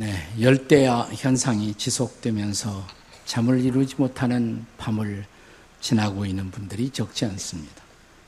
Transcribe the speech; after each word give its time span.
네, 0.00 0.14
열대야 0.40 1.08
현상이 1.12 1.74
지속되면서 1.74 2.86
잠을 3.24 3.58
이루지 3.64 3.96
못하는 3.98 4.64
밤을 4.76 5.26
지나고 5.80 6.24
있는 6.24 6.52
분들이 6.52 6.90
적지 6.90 7.24
않습니다. 7.24 7.82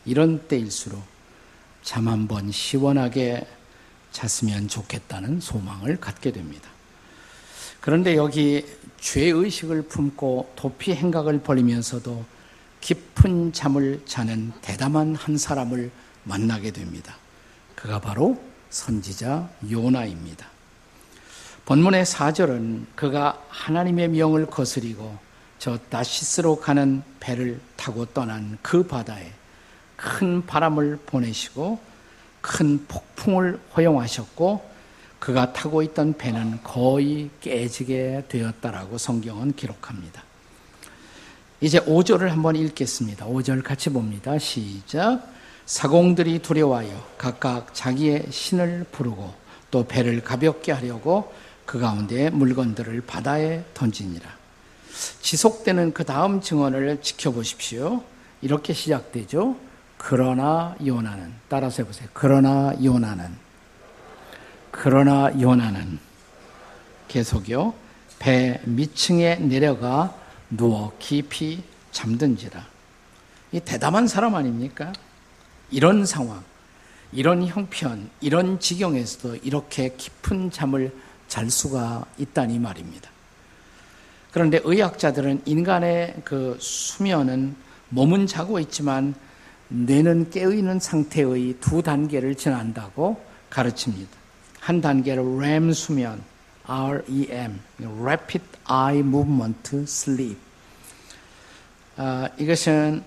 이런 0.05 0.49
때일수록 0.49 1.01
잠 1.85 2.09
한 2.09 2.27
번 2.27 2.51
시원하게 2.51 3.47
잤으면 4.11 4.67
좋겠다는 4.67 5.41
소망을 5.41 6.01
갖게 6.01 6.33
됩니다. 6.33 6.69
그런데 7.81 8.17
여기 8.17 8.67
죄의식을 8.99 9.83
품고 9.83 10.55
도피 10.57 10.93
행각을 10.95 11.41
벌이면서도 11.41 12.25
깊은 12.81 13.53
잠을 13.53 14.03
자는 14.07 14.51
대담한 14.61 15.15
한 15.15 15.39
사람을 15.39 15.93
만나게 16.25 16.73
됩니다. 16.73 17.17
그가 17.77 18.01
바로 18.01 18.43
선지자 18.71 19.49
요나입니다. 19.71 20.49
본문의 21.71 22.05
4절은 22.05 22.87
그가 22.97 23.41
하나님의 23.49 24.09
명을 24.09 24.47
거스리고 24.47 25.17
저 25.61 25.79
다시스로 25.89 26.57
가는 26.57 27.01
배를 27.21 27.61
타고 27.77 28.07
떠난 28.07 28.59
그 28.61 28.83
바다에 28.83 29.31
큰 29.95 30.45
바람을 30.45 30.99
보내시고 31.07 31.79
큰 32.41 32.85
폭풍을 32.89 33.61
허용하셨고 33.77 34.69
그가 35.21 35.53
타고 35.53 35.81
있던 35.83 36.15
배는 36.15 36.65
거의 36.65 37.31
깨지게 37.41 38.25
되었다라고 38.29 38.99
성경은 38.99 39.53
기록합니다. 39.53 40.25
이제 41.61 41.79
5절을 41.79 42.31
한번 42.31 42.57
읽겠습니다. 42.57 43.27
5절 43.27 43.63
같이 43.63 43.91
봅니다. 43.91 44.37
시작. 44.41 45.23
사공들이 45.67 46.41
두려워하여 46.41 47.11
각각 47.17 47.73
자기의 47.73 48.27
신을 48.31 48.87
부르고 48.91 49.33
또 49.71 49.87
배를 49.87 50.25
가볍게 50.25 50.73
하려고 50.73 51.33
그 51.71 51.79
가운데 51.79 52.31
물건들을 52.31 53.03
바다에 53.03 53.63
던지니라. 53.75 54.29
지속되는 55.23 55.93
그 55.93 56.05
다음 56.05 56.41
증언을 56.41 57.01
지켜보십시오. 57.01 58.03
이렇게 58.43 58.73
시작되죠. 58.73 59.55
그러나 59.97 60.75
요나는 60.85 61.33
따라서 61.49 61.85
해보세요. 61.85 62.09
그러나 62.13 62.75
요나는 62.83 63.31
그러나 64.73 65.31
요나는 65.41 66.01
계속요. 67.07 67.75
배 68.19 68.61
밑층에 68.65 69.37
내려가 69.37 70.19
누워 70.51 70.97
깊이 70.99 71.63
잠든지라. 71.93 72.67
이 73.53 73.61
대담한 73.61 74.09
사람 74.09 74.35
아닙니까? 74.35 74.93
이런 75.71 76.05
상황, 76.05 76.43
이런 77.13 77.47
형편, 77.47 78.11
이런 78.21 78.59
지경에서도 78.59 79.37
이렇게 79.37 79.95
깊은 79.97 80.51
잠을 80.51 80.93
잘 81.31 81.49
수가 81.49 82.05
있다니 82.19 82.59
말입니다. 82.59 83.09
그런데 84.33 84.61
의학자들은 84.65 85.43
인간의 85.47 86.23
그 86.25 86.59
수면은 86.61 87.55
몸은 87.89 88.27
자고 88.27 88.59
있지만 88.59 89.15
뇌는 89.69 90.31
깨어있는 90.31 90.81
상태의 90.81 91.55
두 91.61 91.83
단계를 91.83 92.35
지난다고 92.35 93.23
가르칩니다. 93.49 94.11
한 94.59 94.81
단계를 94.81 95.23
REM 95.23 95.73
수면, 95.73 96.21
REM, 96.65 97.61
Rapid 97.81 98.45
Eye 98.69 98.99
Movement 98.99 99.77
Sleep. 99.83 100.37
아, 101.97 102.29
이것은 102.39 103.05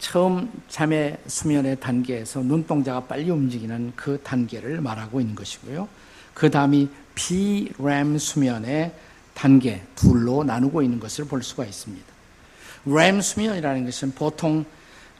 처음 0.00 0.50
잠의 0.68 1.16
수면의 1.28 1.78
단계에서 1.78 2.40
눈동자가 2.40 3.04
빨리 3.04 3.30
움직이는 3.30 3.92
그 3.94 4.20
단계를 4.24 4.80
말하고 4.80 5.20
있는 5.20 5.36
것이고요. 5.36 5.88
그 6.34 6.50
다음이 6.50 6.88
비램 7.14 8.18
수면의 8.18 8.92
단계 9.34 9.82
둘로 9.94 10.44
나누고 10.44 10.82
있는 10.82 11.00
것을 11.00 11.24
볼 11.26 11.42
수가 11.42 11.64
있습니다. 11.64 12.06
램 12.86 13.20
수면이라는 13.20 13.84
것은 13.84 14.12
보통 14.14 14.64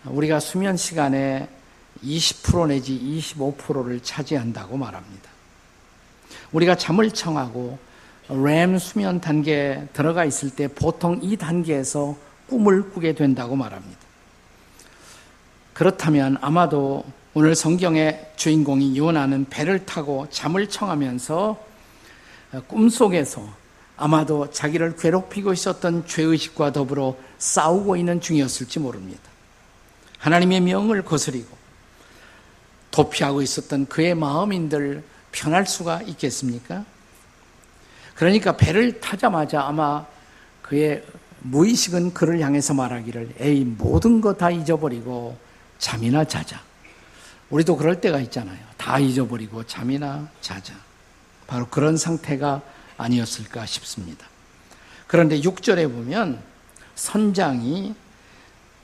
우리가 0.04 0.40
수면 0.40 0.76
시간의 0.76 1.48
20% 2.04 2.68
내지 2.68 2.98
25%를 2.98 4.00
차지한다고 4.02 4.76
말합니다. 4.76 5.30
우리가 6.52 6.74
잠을 6.76 7.10
청하고 7.10 7.78
램 8.28 8.78
수면 8.78 9.20
단계에 9.20 9.88
들어가 9.92 10.24
있을 10.24 10.50
때 10.50 10.68
보통 10.68 11.18
이 11.22 11.36
단계에서 11.36 12.16
꿈을 12.48 12.90
꾸게 12.90 13.14
된다고 13.14 13.56
말합니다. 13.56 14.00
그렇다면 15.72 16.38
아마도 16.40 17.04
오늘 17.34 17.54
성경의 17.54 18.32
주인공이 18.36 18.96
요나는 18.96 19.46
배를 19.48 19.86
타고 19.86 20.26
잠을 20.30 20.68
청하면서 20.68 21.58
꿈속에서 22.66 23.48
아마도 23.96 24.50
자기를 24.50 24.96
괴롭히고 24.96 25.52
있었던 25.54 26.06
죄의식과 26.06 26.72
더불어 26.72 27.16
싸우고 27.38 27.96
있는 27.96 28.20
중이었을지 28.20 28.80
모릅니다. 28.80 29.22
하나님의 30.18 30.60
명을 30.60 31.02
거스리고 31.04 31.56
도피하고 32.90 33.40
있었던 33.40 33.86
그의 33.86 34.14
마음인들 34.14 35.02
편할 35.32 35.66
수가 35.66 36.02
있겠습니까? 36.02 36.84
그러니까 38.14 38.56
배를 38.58 39.00
타자마자 39.00 39.62
아마 39.62 40.04
그의 40.60 41.02
무의식은 41.40 42.12
그를 42.12 42.40
향해서 42.40 42.74
말하기를 42.74 43.36
에이 43.40 43.64
모든 43.64 44.20
거 44.20 44.34
다 44.34 44.50
잊어버리고 44.50 45.36
잠이나 45.78 46.24
자자. 46.24 46.60
우리도 47.52 47.76
그럴 47.76 48.00
때가 48.00 48.18
있잖아요. 48.20 48.58
다 48.78 48.98
잊어버리고 48.98 49.64
잠이나 49.64 50.26
자자. 50.40 50.72
바로 51.46 51.66
그런 51.68 51.98
상태가 51.98 52.62
아니었을까 52.96 53.66
싶습니다. 53.66 54.26
그런데 55.06 55.38
6절에 55.38 55.92
보면 55.92 56.42
선장이 56.94 57.94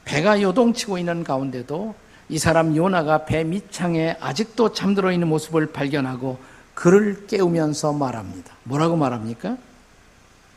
배가 0.05 0.43
요동치고 0.43 0.99
있는 0.99 1.25
가운데도 1.25 1.95
이 2.29 2.39
사람 2.39 2.77
요나가 2.77 3.25
배 3.25 3.43
밑창에 3.43 4.19
아직도 4.21 4.75
잠들어 4.75 5.13
있는 5.13 5.29
모습을 5.29 5.73
발견하고 5.73 6.39
그를 6.75 7.27
깨우면서 7.27 7.95
말합니다. 7.95 8.55
뭐라고 8.65 8.97
말합니까? 8.97 9.57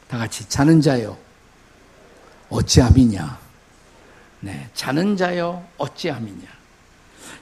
다 0.09 0.17
같이 0.17 0.49
자는 0.49 0.81
자요. 0.81 1.17
어찌함이냐? 2.49 3.39
네, 4.41 4.69
자는 4.73 5.15
자요. 5.15 5.65
어찌함이냐? 5.77 6.60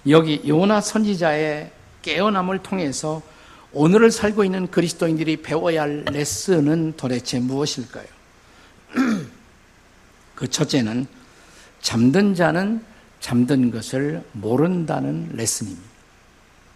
여기 0.07 0.41
요나 0.47 0.81
선지자의 0.81 1.71
깨어남을 2.01 2.59
통해서 2.59 3.21
오늘을 3.71 4.11
살고 4.11 4.43
있는 4.43 4.67
그리스도인들이 4.71 5.37
배워야 5.41 5.81
할 5.83 6.05
레슨은 6.05 6.93
도대체 6.97 7.39
무엇일까요? 7.39 8.05
그 10.35 10.49
첫째는 10.49 11.05
잠든 11.81 12.33
자는 12.33 12.83
잠든 13.19 13.71
것을 13.71 14.23
모른다는 14.31 15.29
레슨입니다. 15.33 15.89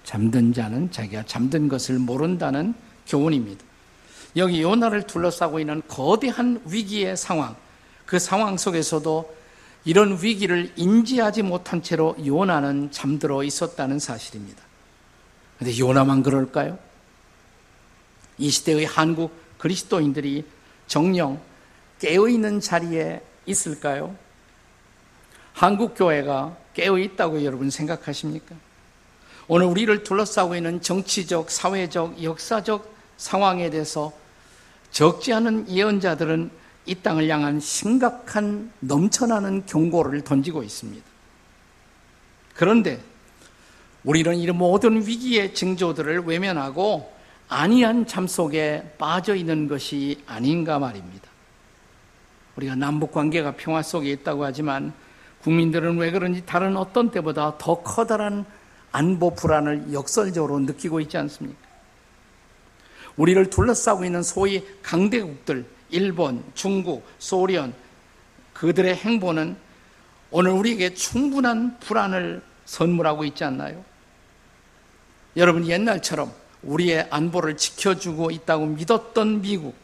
잠든 0.04 0.54
자는 0.54 0.92
자기가 0.92 1.24
잠든 1.26 1.70
것을 1.70 1.98
모른다는 1.98 2.74
교훈입니다. 3.08 3.64
여기 4.36 4.62
요나를 4.62 5.04
둘러싸고 5.04 5.60
있는 5.60 5.82
거대한 5.88 6.62
위기의 6.66 7.16
상황, 7.16 7.56
그 8.06 8.20
상황 8.20 8.58
속에서도 8.58 9.43
이런 9.86 10.18
위기를 10.22 10.72
인지하지 10.76 11.44
못한 11.44 11.82
채로 11.82 12.16
요나는 12.26 12.92
잠들어 12.92 13.44
있었다는 13.44 14.00
사실입니다. 14.00 14.62
근데 15.60 15.78
요나만 15.78 16.24
그럴까요? 16.24 16.80
이 18.38 18.50
시대의 18.50 18.86
한국 18.86 19.34
그리스도인들이 19.58 20.46
정령 20.88 21.40
깨어있는 22.00 22.60
자리에 22.60 23.22
있을까요? 23.46 24.16
한국 25.54 25.96
교회가 25.96 26.58
깨어 26.74 26.98
있다고 26.98 27.44
여러분 27.44 27.70
생각하십니까? 27.70 28.56
오늘 29.48 29.68
우리를 29.68 30.04
둘러싸고 30.04 30.56
있는 30.56 30.82
정치적, 30.82 31.52
사회적, 31.52 32.24
역사적 32.24 32.94
상황에 33.18 33.70
대해서 33.70 34.12
적지 34.92 35.34
않은 35.34 35.70
예언자들은 35.70 36.50
이 36.86 36.96
땅을 36.96 37.30
향한 37.30 37.60
심각한 37.60 38.72
넘쳐나는 38.80 39.66
경고를 39.66 40.22
던지고 40.22 40.64
있습니다. 40.64 41.06
그런데 42.56 43.02
우리는 44.04 44.36
이런 44.36 44.58
모든 44.58 45.06
위기의 45.06 45.54
징조들을 45.54 46.26
외면하고 46.26 47.12
안이한 47.48 48.08
잠 48.08 48.28
속에 48.28 48.96
빠져 48.98 49.36
있는 49.36 49.68
것이 49.68 50.22
아닌가 50.26 50.80
말입니다. 50.80 51.30
우리가 52.56 52.76
남북 52.76 53.12
관계가 53.12 53.54
평화 53.54 53.82
속에 53.82 54.12
있다고 54.12 54.44
하지만 54.44 54.94
국민들은 55.44 55.98
왜 55.98 56.12
그런지 56.12 56.46
다른 56.46 56.78
어떤 56.78 57.12
때보다 57.12 57.58
더 57.58 57.82
커다란 57.82 58.46
안보 58.92 59.34
불안을 59.34 59.94
역설적으로 59.94 60.60
느끼고 60.60 61.00
있지 61.02 61.18
않습니까? 61.18 61.60
우리를 63.18 63.50
둘러싸고 63.50 64.06
있는 64.06 64.24
소위 64.24 64.66
강대국들, 64.82 65.66
일본, 65.94 66.44
중국, 66.56 67.08
소련, 67.20 67.74
그들의 68.54 68.96
행보는 68.96 69.56
오늘 70.32 70.52
우리에게 70.52 70.96
충분한 70.96 71.80
불안을 71.80 72.42
선물하고 72.66 73.24
있지 73.26 73.44
않나요? 73.44 73.86
여러분 75.38 75.68
옛날처럼 75.68 76.34
우리의 76.64 77.08
안보를 77.12 77.58
지켜주고 77.58 78.32
있다고 78.32 78.66
믿었던 78.66 79.42
미국, 79.42 79.76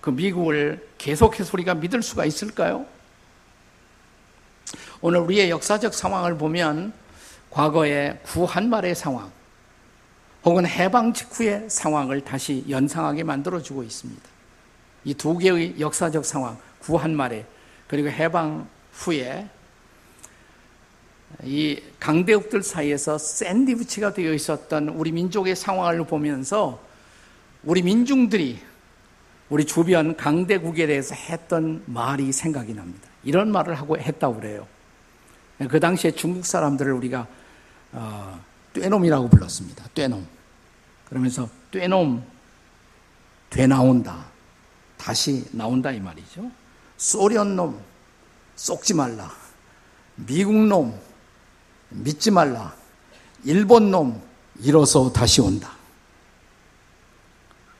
그 0.00 0.08
미국을 0.08 0.88
계속해서 0.96 1.50
우리가 1.52 1.74
믿을 1.74 2.02
수가 2.02 2.24
있을까요? 2.24 2.86
오늘 5.02 5.20
우리의 5.20 5.50
역사적 5.50 5.92
상황을 5.92 6.38
보면 6.38 6.94
과거의 7.50 8.20
구한말의 8.22 8.94
상황, 8.94 9.30
혹은 10.44 10.66
해방 10.66 11.12
직후의 11.12 11.68
상황을 11.68 12.22
다시 12.22 12.64
연상하게 12.68 13.24
만들어주고 13.24 13.82
있습니다. 13.82 14.29
이 15.04 15.14
두 15.14 15.38
개의 15.38 15.80
역사적 15.80 16.24
상황, 16.24 16.58
구한 16.80 17.14
말에 17.14 17.46
그리고 17.88 18.08
해방 18.08 18.68
후에 18.92 19.48
이 21.44 21.80
강대국들 21.98 22.62
사이에서 22.62 23.16
샌드위치가 23.18 24.12
되어 24.12 24.32
있었던 24.34 24.88
우리 24.90 25.12
민족의 25.12 25.56
상황을 25.56 26.04
보면서 26.06 26.82
우리 27.62 27.82
민중들이 27.82 28.58
우리 29.48 29.64
주변 29.64 30.16
강대국에 30.16 30.86
대해서 30.86 31.14
했던 31.14 31.82
말이 31.86 32.32
생각이 32.32 32.74
납니다. 32.74 33.08
이런 33.24 33.50
말을 33.52 33.74
하고 33.74 33.98
했다고 33.98 34.36
그래요. 34.36 34.66
그 35.68 35.78
당시에 35.80 36.12
중국 36.12 36.46
사람들을 36.46 36.92
우리가 36.92 37.26
어, 37.92 38.40
떼놈이라고 38.72 39.28
불렀습니다. 39.28 39.84
떼놈. 39.94 40.26
그러면서 41.08 41.48
떼놈, 41.70 42.24
되나온다. 43.50 44.29
다시 45.00 45.46
나온다 45.52 45.90
이 45.90 45.98
말이죠. 45.98 46.50
소련 46.98 47.56
놈, 47.56 47.80
쏙지 48.54 48.92
말라. 48.92 49.32
미국 50.14 50.54
놈, 50.54 50.94
믿지 51.88 52.30
말라. 52.30 52.74
일본 53.44 53.90
놈, 53.90 54.20
일어서 54.62 55.10
다시 55.10 55.40
온다. 55.40 55.72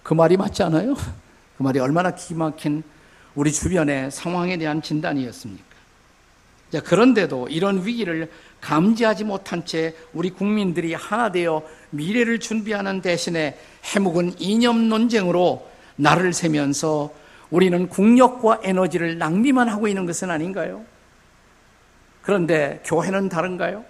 그 0.02 0.14
말이 0.14 0.38
맞지 0.38 0.62
않아요? 0.62 0.94
그 0.94 1.62
말이 1.62 1.78
얼마나 1.78 2.14
기막힌 2.14 2.82
우리 3.34 3.52
주변의 3.52 4.10
상황에 4.10 4.56
대한 4.56 4.80
진단이었습니까? 4.80 5.64
자, 6.72 6.80
그런데도 6.80 7.48
이런 7.48 7.84
위기를 7.84 8.30
감지하지 8.62 9.24
못한 9.24 9.66
채 9.66 9.94
우리 10.14 10.30
국민들이 10.30 10.94
하나 10.94 11.30
되어 11.30 11.62
미래를 11.90 12.40
준비하는 12.40 13.02
대신에 13.02 13.58
해묵은 13.84 14.36
이념 14.38 14.88
논쟁으로 14.88 15.69
나를 16.00 16.32
세면서 16.32 17.12
우리는 17.50 17.88
국력과 17.88 18.60
에너지를 18.62 19.18
낭비만 19.18 19.68
하고 19.68 19.88
있는 19.88 20.06
것은 20.06 20.30
아닌가요? 20.30 20.82
그런데 22.22 22.80
교회는 22.84 23.28
다른가요? 23.28 23.84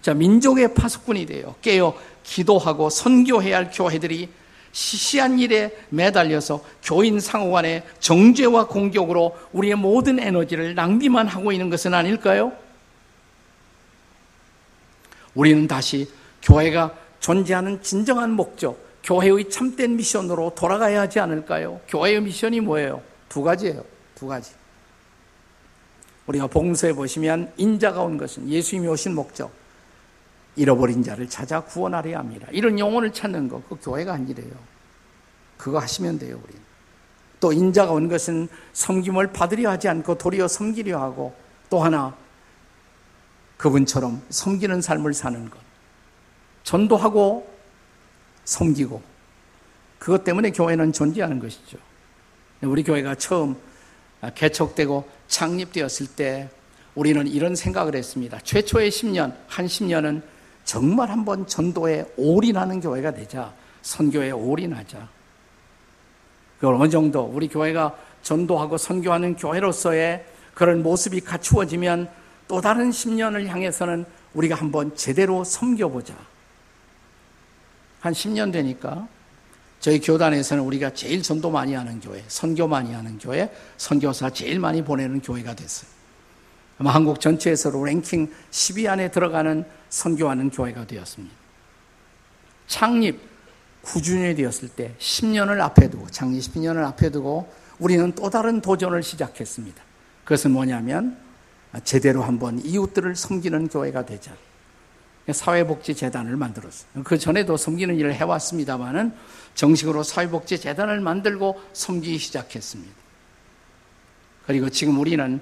자, 0.00 0.14
민족의 0.14 0.74
파수꾼이 0.74 1.26
되어 1.26 1.54
깨어 1.60 1.96
기도하고 2.22 2.90
선교해야 2.90 3.56
할 3.56 3.70
교회들이 3.72 4.28
시시한 4.72 5.38
일에 5.38 5.76
매달려서 5.88 6.62
교인 6.82 7.20
상호 7.20 7.52
간의 7.52 7.84
정죄와 8.00 8.66
공격으로 8.68 9.36
우리의 9.52 9.74
모든 9.76 10.18
에너지를 10.18 10.74
낭비만 10.74 11.26
하고 11.26 11.52
있는 11.52 11.70
것은 11.70 11.94
아닐까요? 11.94 12.52
우리는 15.34 15.66
다시 15.66 16.08
교회가 16.42 16.94
존재하는 17.20 17.82
진정한 17.82 18.32
목적, 18.32 18.87
교회의 19.08 19.48
참된 19.48 19.96
미션으로 19.96 20.52
돌아가야 20.54 21.00
하지 21.00 21.18
않을까요? 21.18 21.80
교회의 21.88 22.20
미션이 22.20 22.60
뭐예요? 22.60 23.00
두 23.30 23.42
가지예요. 23.42 23.82
두 24.14 24.26
가지. 24.26 24.52
우리가 26.26 26.46
봉서에 26.46 26.92
보시면 26.92 27.50
인자가 27.56 28.02
온 28.02 28.18
것은 28.18 28.46
예수님이 28.50 28.86
오신 28.88 29.14
목적. 29.14 29.50
잃어버린 30.56 31.02
자를 31.02 31.26
찾아 31.26 31.60
구원하려 31.60 32.18
합니다. 32.18 32.48
이런 32.50 32.78
영혼을 32.78 33.10
찾는 33.10 33.48
거, 33.48 33.62
그 33.66 33.78
교회가 33.80 34.12
한 34.12 34.28
일이에요. 34.28 34.52
그거 35.56 35.78
하시면 35.78 36.18
돼요, 36.18 36.38
우리는. 36.44 36.60
또 37.40 37.50
인자가 37.50 37.92
온 37.92 38.08
것은 38.08 38.48
섬김을 38.74 39.32
받으려 39.32 39.70
하지 39.70 39.88
않고 39.88 40.18
도리어 40.18 40.48
섬기려 40.48 41.00
하고 41.00 41.34
또 41.70 41.80
하나 41.80 42.14
그분처럼 43.56 44.20
섬기는 44.28 44.82
삶을 44.82 45.14
사는 45.14 45.48
것. 45.48 45.58
전도하고 46.64 47.57
섬기고 48.48 49.02
그것 49.98 50.24
때문에 50.24 50.50
교회는 50.50 50.92
존재하는 50.92 51.38
것이죠. 51.38 51.76
우리 52.62 52.82
교회가 52.82 53.14
처음 53.16 53.56
개척되고 54.34 55.08
창립되었을 55.28 56.06
때 56.16 56.48
우리는 56.94 57.26
이런 57.26 57.54
생각을 57.54 57.94
했습니다. 57.94 58.38
최초의 58.42 58.90
10년, 58.90 59.34
한 59.46 59.66
10년은 59.66 60.22
정말 60.64 61.10
한번 61.10 61.46
전도에 61.46 62.12
올인하는 62.16 62.80
교회가 62.80 63.12
되자. 63.12 63.52
선교에 63.82 64.30
올인하자. 64.30 65.08
그걸 66.56 66.74
어느 66.74 66.88
정도 66.88 67.22
우리 67.22 67.48
교회가 67.48 67.96
전도하고 68.22 68.78
선교하는 68.78 69.36
교회로서의 69.36 70.24
그런 70.54 70.82
모습이 70.82 71.20
갖추어지면 71.20 72.10
또 72.48 72.60
다른 72.60 72.90
10년을 72.90 73.46
향해서는 73.46 74.06
우리가 74.34 74.56
한번 74.56 74.96
제대로 74.96 75.44
섬겨보자. 75.44 76.14
한 78.00 78.12
10년 78.12 78.52
되니까 78.52 79.08
저희 79.80 80.00
교단에서는 80.00 80.62
우리가 80.64 80.90
제일 80.90 81.22
전도 81.22 81.50
많이 81.50 81.74
하는 81.74 82.00
교회, 82.00 82.24
선교 82.26 82.66
많이 82.66 82.92
하는 82.92 83.18
교회, 83.18 83.52
선교사 83.76 84.30
제일 84.30 84.58
많이 84.58 84.82
보내는 84.82 85.20
교회가 85.20 85.54
됐어요. 85.54 85.88
아마 86.78 86.94
한국 86.94 87.20
전체에서도 87.20 87.84
랭킹 87.84 88.32
10위 88.50 88.88
안에 88.88 89.10
들어가는 89.10 89.64
선교하는 89.88 90.50
교회가 90.50 90.86
되었습니다. 90.86 91.34
창립 92.66 93.20
9주년이 93.82 94.36
되었을 94.36 94.68
때 94.68 94.94
10년을 94.98 95.60
앞에 95.60 95.90
두고 95.90 96.08
창립 96.08 96.40
10년을 96.42 96.84
앞에 96.84 97.10
두고 97.10 97.50
우리는 97.78 98.12
또 98.12 98.28
다른 98.30 98.60
도전을 98.60 99.02
시작했습니다. 99.02 99.82
그것은 100.24 100.50
뭐냐면 100.50 101.16
제대로 101.84 102.22
한번 102.22 102.58
이웃들을 102.64 103.14
섬기는 103.16 103.68
교회가 103.68 104.04
되자. 104.04 104.32
사회복지재단을 105.32 106.36
만들었어요. 106.36 107.02
그 107.04 107.18
전에도 107.18 107.56
섬기는 107.56 107.96
일을 107.96 108.14
해왔습니다만은 108.14 109.12
정식으로 109.54 110.02
사회복지재단을 110.02 111.00
만들고 111.00 111.60
섬기기 111.72 112.18
시작했습니다. 112.18 112.94
그리고 114.46 114.70
지금 114.70 114.98
우리는 114.98 115.40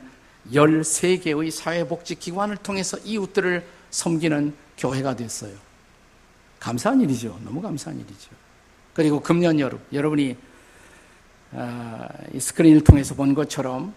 13개의 0.52 1.50
사회복지기관을 1.50 2.56
통해서 2.58 2.98
이웃들을 2.98 3.64
섬기는 3.90 4.54
교회가 4.78 5.16
됐어요. 5.16 5.54
감사한 6.60 7.00
일이죠. 7.02 7.38
너무 7.44 7.60
감사한 7.60 7.98
일이죠. 8.00 8.30
그리고 8.94 9.20
금년 9.20 9.60
여름, 9.60 9.78
여러분이 9.92 10.36
아, 11.52 12.08
스크린을 12.38 12.82
통해서 12.82 13.14
본 13.14 13.34
것처럼 13.34 13.94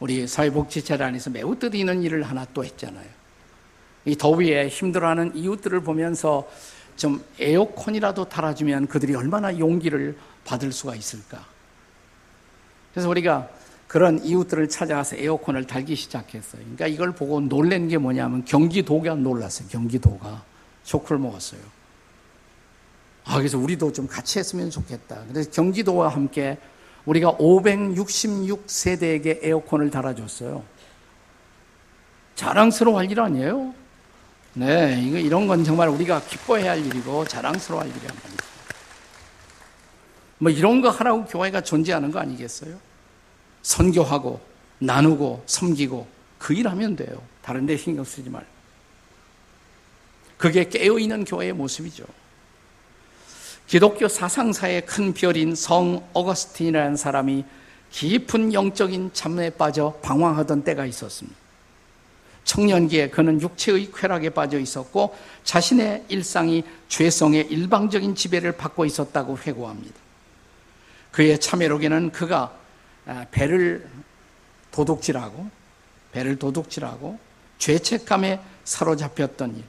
우리 0.00 0.26
사회복지재단에서 0.26 1.30
매우 1.30 1.58
뜻 1.58 1.74
있는 1.74 2.02
일을 2.02 2.22
하나 2.22 2.46
또 2.54 2.64
했잖아요. 2.64 3.23
이 4.04 4.16
더위에 4.16 4.68
힘들어하는 4.68 5.34
이웃들을 5.34 5.80
보면서 5.80 6.48
좀 6.96 7.24
에어컨이라도 7.40 8.28
달아주면 8.28 8.86
그들이 8.86 9.14
얼마나 9.14 9.58
용기를 9.58 10.16
받을 10.44 10.72
수가 10.72 10.94
있을까. 10.94 11.44
그래서 12.92 13.08
우리가 13.08 13.48
그런 13.88 14.24
이웃들을 14.24 14.68
찾아가서 14.68 15.16
에어컨을 15.16 15.66
달기 15.66 15.96
시작했어요. 15.96 16.62
그러니까 16.62 16.86
이걸 16.86 17.12
보고 17.12 17.40
놀란 17.40 17.88
게 17.88 17.98
뭐냐면 17.98 18.44
경기도가 18.44 19.14
놀랐어요. 19.14 19.68
경기도가 19.68 20.44
쇼크를 20.84 21.20
먹었어요. 21.20 21.60
아, 23.24 23.38
그래서 23.38 23.58
우리도 23.58 23.92
좀 23.92 24.06
같이 24.06 24.38
했으면 24.38 24.70
좋겠다. 24.70 25.22
그래서 25.28 25.50
경기도와 25.50 26.08
함께 26.08 26.58
우리가 27.06 27.36
566세대에게 27.36 29.40
에어컨을 29.42 29.90
달아줬어요. 29.90 30.62
자랑스러워할 32.34 33.10
일 33.10 33.20
아니에요? 33.20 33.74
네, 34.54 35.00
이거 35.02 35.18
이런 35.18 35.46
건 35.48 35.64
정말 35.64 35.88
우리가 35.88 36.20
기뻐해야 36.22 36.72
할 36.72 36.86
일이고 36.86 37.24
자랑스러워할 37.26 37.88
일이란 37.90 38.16
말이죠. 38.22 38.44
뭐 40.38 40.50
이런 40.50 40.80
거 40.80 40.90
하라고 40.90 41.24
교회가 41.24 41.62
존재하는 41.62 42.10
거 42.10 42.20
아니겠어요? 42.20 42.78
선교하고 43.62 44.40
나누고 44.78 45.42
섬기고 45.46 46.06
그 46.38 46.52
일 46.54 46.68
하면 46.68 46.94
돼요. 46.94 47.22
다른 47.42 47.66
데 47.66 47.76
신경 47.76 48.04
쓰지 48.04 48.28
말고. 48.30 48.46
그게 50.36 50.68
깨어 50.68 50.98
있는 50.98 51.24
교회의 51.24 51.52
모습이죠. 51.54 52.04
기독교 53.66 54.08
사상사의 54.08 54.84
큰 54.84 55.14
별인 55.14 55.54
성 55.54 56.06
어거스틴이라는 56.12 56.96
사람이 56.96 57.44
깊은 57.90 58.52
영적인 58.52 59.12
잠에 59.14 59.50
빠져 59.50 59.98
방황하던 60.02 60.64
때가 60.64 60.84
있었습니다. 60.84 61.43
청년기에 62.54 63.10
그는 63.10 63.40
육체의 63.40 63.90
쾌락에 63.92 64.30
빠져 64.30 64.60
있었고 64.60 65.16
자신의 65.42 66.04
일상이 66.08 66.62
죄성의 66.86 67.48
일방적인 67.48 68.14
지배를 68.14 68.52
받고 68.52 68.84
있었다고 68.84 69.38
회고합니다. 69.38 69.94
그의 71.10 71.40
참회록에는 71.40 72.12
그가 72.12 72.56
아, 73.06 73.26
배를 73.32 73.88
도둑질하고 74.70 75.48
배를 76.12 76.38
도둑질하고 76.38 77.18
죄책감에 77.58 78.40
사로잡혔던 78.62 79.56
일 79.56 79.64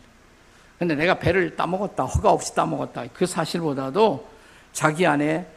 근데 0.77 0.93
내가 0.93 1.17
배를 1.17 1.55
따먹었다, 1.55 2.03
허가 2.03 2.31
없이 2.31 2.53
따먹었다. 2.53 3.05
그 3.13 3.25
사실보다도 3.25 4.27
자기 4.73 5.07
안에 5.07 5.47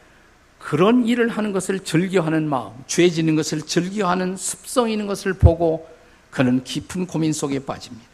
그런 0.57 1.05
일을 1.05 1.29
하는 1.29 1.51
것을 1.51 1.81
즐겨하는 1.81 2.47
마음, 2.47 2.71
죄 2.87 3.09
짓는 3.09 3.35
것을 3.35 3.61
즐겨하는 3.61 4.35
습성 4.37 4.89
있는 4.89 5.07
것을 5.07 5.33
보고 5.33 5.98
그는 6.31 6.63
깊은 6.63 7.07
고민 7.07 7.33
속에 7.33 7.59
빠집니다. 7.59 8.07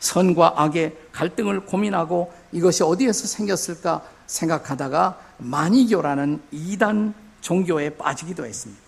선과 0.00 0.54
악의 0.56 0.96
갈등을 1.12 1.60
고민하고 1.66 2.32
이것이 2.52 2.82
어디에서 2.82 3.26
생겼을까 3.26 4.02
생각하다가 4.26 5.20
만이교라는 5.38 6.40
이단 6.50 7.14
종교에 7.40 7.90
빠지기도 7.90 8.46
했습니다. 8.46 8.80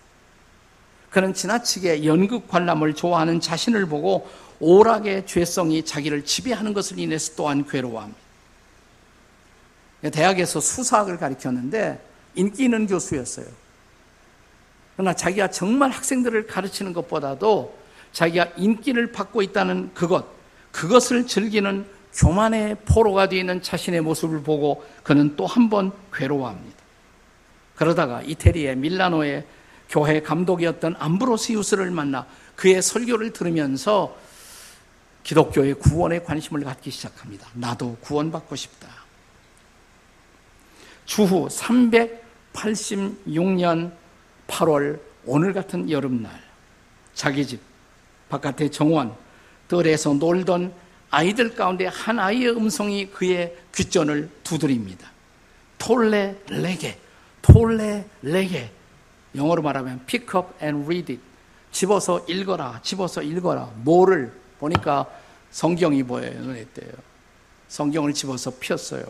그는 1.09 1.33
지나치게 1.33 2.05
연극 2.05 2.47
관람을 2.47 2.95
좋아하는 2.95 3.39
자신을 3.39 3.85
보고 3.85 4.27
오락의 4.59 5.27
죄성이 5.27 5.85
자기를 5.85 6.25
지배하는 6.25 6.73
것을 6.73 6.97
인해서 6.97 7.33
또한 7.35 7.67
괴로워합니다. 7.67 8.19
대학에서 10.11 10.59
수사학을 10.59 11.17
가르쳤는데 11.17 12.03
인기 12.35 12.63
있는 12.63 12.87
교수였어요. 12.87 13.45
그러나 14.95 15.13
자기가 15.13 15.49
정말 15.49 15.91
학생들을 15.91 16.47
가르치는 16.47 16.93
것보다도 16.93 17.82
자기가 18.13 18.51
인기를 18.57 19.11
받고 19.11 19.41
있다는 19.41 19.91
그것, 19.93 20.25
그것을 20.71 21.27
즐기는 21.27 21.85
교만의 22.13 22.77
포로가 22.85 23.27
되어 23.27 23.39
있는 23.39 23.61
자신의 23.61 23.99
모습을 24.01 24.43
보고 24.43 24.85
그는 25.03 25.35
또 25.35 25.45
한 25.47 25.69
번 25.69 25.91
괴로워합니다. 26.13 26.77
그러다가 27.75 28.21
이태리의 28.21 28.77
밀라노의 28.77 29.45
교회 29.89 30.21
감독이었던 30.21 30.95
암브로시우스를 30.99 31.91
만나 31.91 32.25
그의 32.55 32.81
설교를 32.81 33.33
들으면서 33.33 34.15
기독교의 35.23 35.73
구원에 35.75 36.19
관심을 36.19 36.63
갖기 36.63 36.89
시작합니다. 36.91 37.47
나도 37.53 37.97
구원받고 38.01 38.55
싶다. 38.55 38.87
주후 41.05 41.47
386년 41.47 43.91
8월 44.47 44.99
오늘 45.25 45.53
같은 45.53 45.89
여름날 45.89 46.31
자기 47.13 47.47
집 47.47 47.61
바깥의 48.33 48.71
정원 48.71 49.15
뜰에서 49.67 50.13
놀던 50.13 50.73
아이들 51.11 51.55
가운데 51.55 51.85
한 51.85 52.19
아이의 52.19 52.55
음성이 52.55 53.07
그의 53.07 53.55
귓전을 53.73 54.29
두드립니다. 54.43 55.11
톨레 55.77 56.35
레게, 56.47 56.97
톨레 57.41 58.05
레게. 58.23 58.71
영어로 59.35 59.61
말하면 59.61 60.05
pick 60.05 60.39
up 60.39 60.47
and 60.63 60.85
read 60.85 61.13
it. 61.13 61.23
집어서 61.71 62.23
읽어라, 62.27 62.79
집어서 62.83 63.21
읽어라. 63.21 63.71
뭐를 63.77 64.31
보니까 64.59 65.05
성경이 65.51 66.03
보여요. 66.03 66.39
눈에 66.39 66.65
띄요 66.65 66.91
성경을 67.67 68.13
집어서 68.13 68.51
폈어요. 68.59 69.03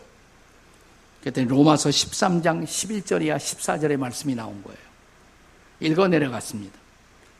그랬더니 1.21 1.47
로마서 1.47 1.89
13장 1.89 2.65
11절이야 2.65 3.37
14절의 3.37 3.97
말씀이 3.97 4.35
나온 4.35 4.61
거예요. 4.63 4.79
읽어 5.79 6.07
내려갔습니다. 6.07 6.77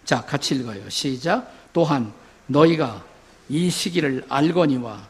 자, 0.05 0.21
같이 0.21 0.55
읽어요. 0.55 0.89
시작. 0.89 1.62
또한 1.73 2.13
너희가 2.47 3.03
이 3.49 3.69
시기를 3.69 4.25
알거니와 4.29 5.01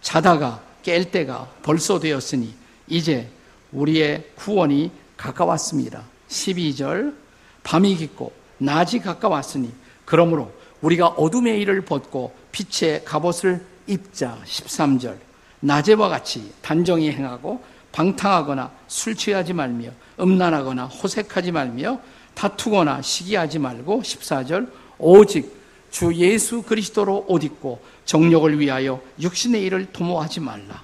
자다가 0.00 0.62
깰 0.82 1.10
때가 1.10 1.48
벌써 1.62 1.98
되었으니 1.98 2.54
이제 2.88 3.28
우리의 3.72 4.30
구원이 4.36 4.90
가까웠습니다. 5.16 6.02
12절 6.28 7.14
밤이 7.62 7.96
깊고 7.96 8.32
낮이 8.58 8.98
가까웠으니 8.98 9.72
그러므로 10.04 10.52
우리가 10.80 11.08
어둠의 11.08 11.60
일을 11.60 11.82
벗고 11.82 12.34
빛의 12.50 13.04
갑옷을 13.04 13.64
입자 13.86 14.38
13절 14.44 15.16
낮에와 15.60 16.08
같이 16.08 16.52
단정히 16.60 17.10
행하고 17.10 17.62
방탕하거나 17.92 18.70
술 18.88 19.14
취하지 19.14 19.52
말며 19.52 19.90
음란하거나 20.18 20.86
호색하지 20.86 21.52
말며 21.52 22.00
다투거나 22.34 23.02
시기하지 23.02 23.58
말고 23.58 24.02
14절 24.02 24.68
오직 24.98 25.61
주 25.92 26.12
예수 26.14 26.62
그리스도로 26.62 27.26
옷 27.28 27.44
입고 27.44 27.84
정력을 28.06 28.58
위하여 28.58 29.00
육신의 29.20 29.62
일을 29.62 29.92
도모하지 29.92 30.40
말라. 30.40 30.82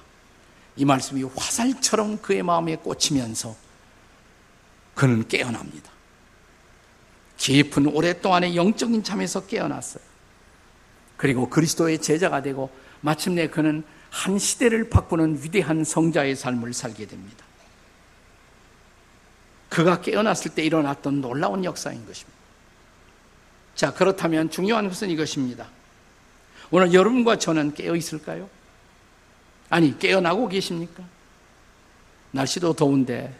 이 0.77 0.85
말씀이 0.85 1.23
화살처럼 1.35 2.19
그의 2.21 2.43
마음에 2.43 2.75
꽂히면서 2.75 3.55
그는 4.93 5.27
깨어납니다. 5.27 5.91
깊은 7.37 7.87
오랫동안의 7.87 8.55
영적인 8.55 9.03
잠에서 9.03 9.47
깨어났어요. 9.47 10.03
그리고 11.17 11.49
그리스도의 11.49 11.99
제자가 11.99 12.43
되고 12.43 12.69
마침내 13.01 13.47
그는 13.47 13.83
한 14.11 14.37
시대를 14.37 14.89
바꾸는 14.89 15.41
위대한 15.41 15.83
성자의 15.83 16.35
삶을 16.35 16.73
살게 16.73 17.07
됩니다. 17.07 17.43
그가 19.69 20.01
깨어났을 20.01 20.53
때 20.53 20.63
일어났던 20.63 21.21
놀라운 21.21 21.63
역사인 21.65 22.05
것입니다. 22.05 22.38
자, 23.79 23.93
그렇다면 23.93 24.49
중요한 24.49 24.89
것은 24.89 25.09
이것입니다. 25.09 25.65
오늘 26.69 26.93
여러분과 26.93 27.37
저는 27.37 27.73
깨어 27.75 27.95
있을까요? 27.95 28.49
아니, 29.69 29.97
깨어나고 29.97 30.49
계십니까? 30.49 31.01
날씨도 32.31 32.73
더운데 32.73 33.33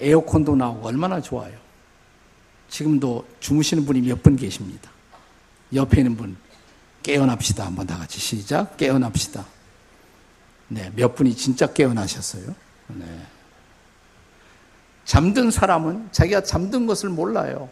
에어컨도 0.00 0.56
나오고 0.56 0.88
얼마나 0.88 1.20
좋아요. 1.20 1.58
지금도 2.70 3.28
주무시는 3.40 3.84
분이 3.84 4.00
몇 4.00 4.22
분 4.22 4.36
계십니다. 4.36 4.90
옆에 5.74 5.98
있는 6.00 6.16
분, 6.16 6.34
깨어납시다. 7.02 7.66
한번 7.66 7.86
다 7.86 7.98
같이 7.98 8.18
시작. 8.18 8.78
깨어납시다. 8.78 9.44
네, 10.68 10.90
몇 10.96 11.14
분이 11.14 11.36
진짜 11.36 11.70
깨어나셨어요. 11.70 12.54
네. 12.88 13.26
잠든 15.04 15.50
사람은 15.50 16.08
자기가 16.10 16.42
잠든 16.42 16.86
것을 16.86 17.10
몰라요. 17.10 17.68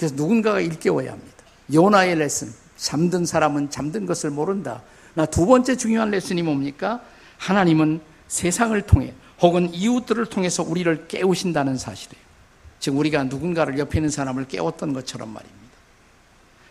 그래서 0.00 0.14
누군가가 0.14 0.60
일깨워야 0.60 1.12
합니다. 1.12 1.36
요나의 1.70 2.16
레슨. 2.16 2.50
잠든 2.78 3.26
사람은 3.26 3.68
잠든 3.68 4.06
것을 4.06 4.30
모른다. 4.30 4.82
나 5.12 5.26
두 5.26 5.44
번째 5.44 5.76
중요한 5.76 6.10
레슨이 6.10 6.42
뭡니까? 6.42 7.02
하나님은 7.36 8.00
세상을 8.26 8.80
통해 8.86 9.12
혹은 9.42 9.68
이웃들을 9.74 10.24
통해서 10.26 10.62
우리를 10.62 11.06
깨우신다는 11.06 11.76
사실이에요. 11.76 12.24
즉 12.78 12.96
우리가 12.96 13.24
누군가를 13.24 13.78
옆에 13.78 13.98
있는 13.98 14.08
사람을 14.08 14.48
깨웠던 14.48 14.94
것처럼 14.94 15.28
말입니다. 15.28 15.60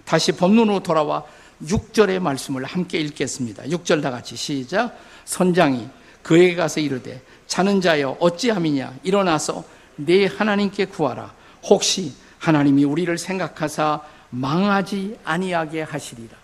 다시 0.06 0.32
법론으로 0.32 0.80
돌아와 0.82 1.24
6절의 1.64 2.18
말씀을 2.18 2.64
함께 2.64 2.98
읽겠습니다. 2.98 3.66
6절 3.66 4.02
다 4.02 4.10
같이 4.10 4.36
시작. 4.36 4.98
선장이 5.26 5.88
그에게 6.24 6.56
가서 6.56 6.80
이르되 6.80 7.22
자는 7.46 7.80
자여 7.80 8.18
어찌함이냐 8.20 9.02
일어나서 9.04 9.64
내 9.98 10.26
하나님께 10.26 10.86
구하라. 10.86 11.32
혹시 11.66 12.14
하나님이 12.40 12.86
우리를 12.86 13.18
생각하사 13.18 14.02
망하지 14.30 15.20
아니하게 15.24 15.84
하시리라. 15.84 16.38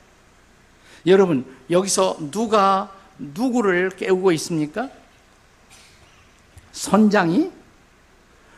여러분, 1.08 1.46
여기서 1.70 2.18
누가 2.32 2.92
누구를 3.18 3.92
깨우고 3.92 4.32
있습니까? 4.34 4.90
선장이 6.72 7.52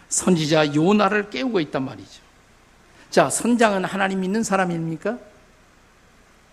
선지자 0.09 0.73
요나를 0.73 1.29
깨우고 1.29 1.59
있단 1.59 1.83
말이죠. 1.83 2.21
자, 3.09 3.29
선장은 3.29 3.85
하나님 3.85 4.21
믿는 4.21 4.43
사람입니까? 4.43 5.17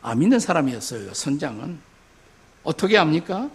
아, 0.02 0.14
믿는 0.14 0.38
사람이었어요, 0.38 1.14
선장은. 1.14 1.78
어떻게 2.62 2.96
합니까? 2.96 3.48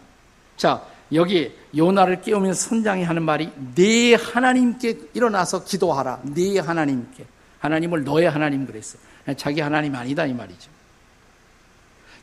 자, 0.57 0.83
여기 1.13 1.55
요나를 1.75 2.21
깨우면서 2.21 2.69
선장이 2.69 3.03
하는 3.03 3.23
말이 3.23 3.51
네 3.75 4.13
하나님께 4.13 5.09
일어나서 5.13 5.63
기도하라. 5.63 6.21
네 6.23 6.59
하나님께. 6.59 7.25
하나님을 7.59 8.03
너의 8.03 8.29
하나님 8.29 8.65
그랬어요. 8.65 9.01
자기 9.37 9.61
하나님 9.61 9.95
아니다 9.95 10.25
이 10.25 10.33
말이죠. 10.33 10.69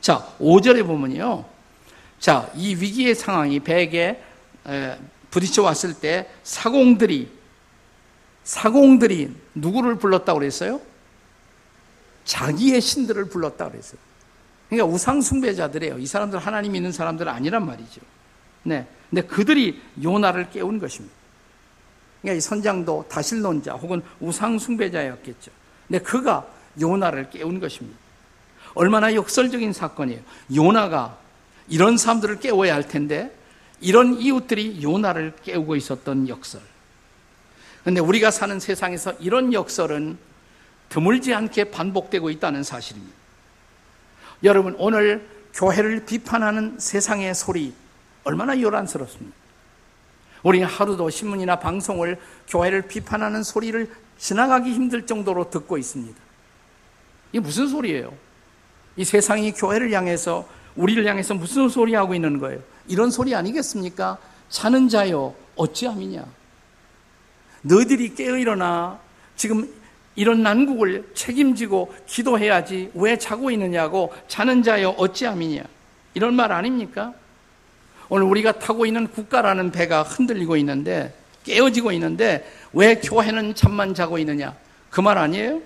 자, 0.01 0.27
5절에 0.39 0.87
보면요. 0.87 1.45
자, 2.19 2.51
이 2.55 2.75
위기의 2.75 3.15
상황이 3.15 3.61
배에게 3.61 4.23
부딪혀 5.31 5.63
왔을 5.63 5.95
때 5.95 6.31
사공들이 6.43 7.31
사공들이 8.45 9.35
누구를 9.55 9.97
불렀다고 9.97 10.39
그랬어요? 10.39 10.81
자기의 12.25 12.81
신들을 12.81 13.29
불렀다고 13.29 13.73
그랬어요. 13.73 13.99
그러니까 14.69 14.93
우상 14.95 15.21
숭배자들이에요. 15.21 15.99
이 15.99 16.07
사람들 16.07 16.39
하나님 16.39 16.75
있는 16.75 16.93
사람들 16.93 17.29
아니란 17.29 17.67
말이죠. 17.67 18.01
네. 18.67 18.85
근데 19.09 19.23
그들이 19.23 19.81
요나를 20.03 20.51
깨운 20.51 20.81
것입니다. 20.81 21.15
그러니까 22.21 22.39
이 22.39 22.41
선장도 22.41 23.07
다실론자 23.09 23.75
혹은 23.75 24.03
우상 24.21 24.59
숭배자였겠죠. 24.59 25.53
근데 25.87 26.03
그가 26.03 26.47
요나를 26.81 27.31
깨운 27.31 27.61
것입니다. 27.61 27.97
얼마나 28.75 29.15
역설적인 29.15 29.73
사건이에요. 29.73 30.21
요나가 30.55 31.17
이런 31.69 31.97
사람들을 31.97 32.41
깨워야 32.41 32.75
할 32.75 32.87
텐데 32.87 33.33
이런 33.81 34.15
이웃들이 34.15 34.83
요나를 34.83 35.35
깨우고 35.45 35.77
있었던 35.77 36.29
역설. 36.29 36.61
그런데 37.83 38.01
우리가 38.01 38.33
사는 38.33 38.59
세상에서 38.59 39.13
이런 39.21 39.53
역설은 39.53 40.19
드물지 40.89 41.33
않게 41.33 41.71
반복되고 41.71 42.31
있다는 42.31 42.65
사실입니다. 42.65 43.15
여러분 44.43 44.75
오늘 44.79 45.27
교회를 45.55 46.05
비판하는 46.05 46.77
세상의 46.79 47.35
소리 47.35 47.73
얼마나 48.27 48.61
요란스럽습니까? 48.61 49.37
우리는 50.43 50.67
하루도 50.67 51.09
신문이나 51.11 51.61
방송을 51.61 52.19
교회를 52.49 52.83
비판하는 52.83 53.43
소리를 53.43 53.89
지나가기 54.19 54.73
힘들 54.73 55.07
정도로 55.07 55.49
듣고 55.51 55.79
있습니다. 55.79 56.19
이게 57.33 57.41
무슨 57.41 57.69
소리예요? 57.69 58.13
이 58.97 59.05
세상이 59.05 59.53
교회를 59.53 59.93
향해서 59.93 60.47
우리를 60.75 61.07
향해서 61.07 61.35
무슨 61.35 61.69
소리 61.69 61.95
하고 61.95 62.15
있는 62.15 62.39
거예요? 62.39 62.61
이런 62.89 63.11
소리 63.11 63.35
아니겠습니까? 63.35 64.19
자는 64.49 64.89
자요 64.89 65.35
어찌함이냐? 65.55 66.25
너희들이 67.63 68.15
깨어 68.15 68.39
일어나 68.39 68.99
지금 69.37 69.73
이런 70.17 70.43
난국을 70.43 71.11
책임지고 71.15 71.95
기도해야지 72.07 72.91
왜 72.95 73.19
자고 73.19 73.51
있느냐고 73.51 74.13
자는 74.29 74.63
자여 74.63 74.91
어찌함이냐 74.91 75.63
이런 76.15 76.35
말 76.35 76.53
아닙니까? 76.53 77.13
오늘 78.09 78.27
우리가 78.27 78.53
타고 78.53 78.87
있는 78.87 79.07
국가라는 79.09 79.71
배가 79.73 80.03
흔들리고 80.03 80.57
있는데 80.59 81.15
깨어지고 81.45 81.93
있는데 81.93 82.51
왜 82.73 82.97
교회는 82.97 83.55
잠만 83.55 83.95
자고 83.95 84.19
있느냐 84.19 84.55
그 84.91 85.01
말 85.01 85.19
아니에요? 85.19 85.61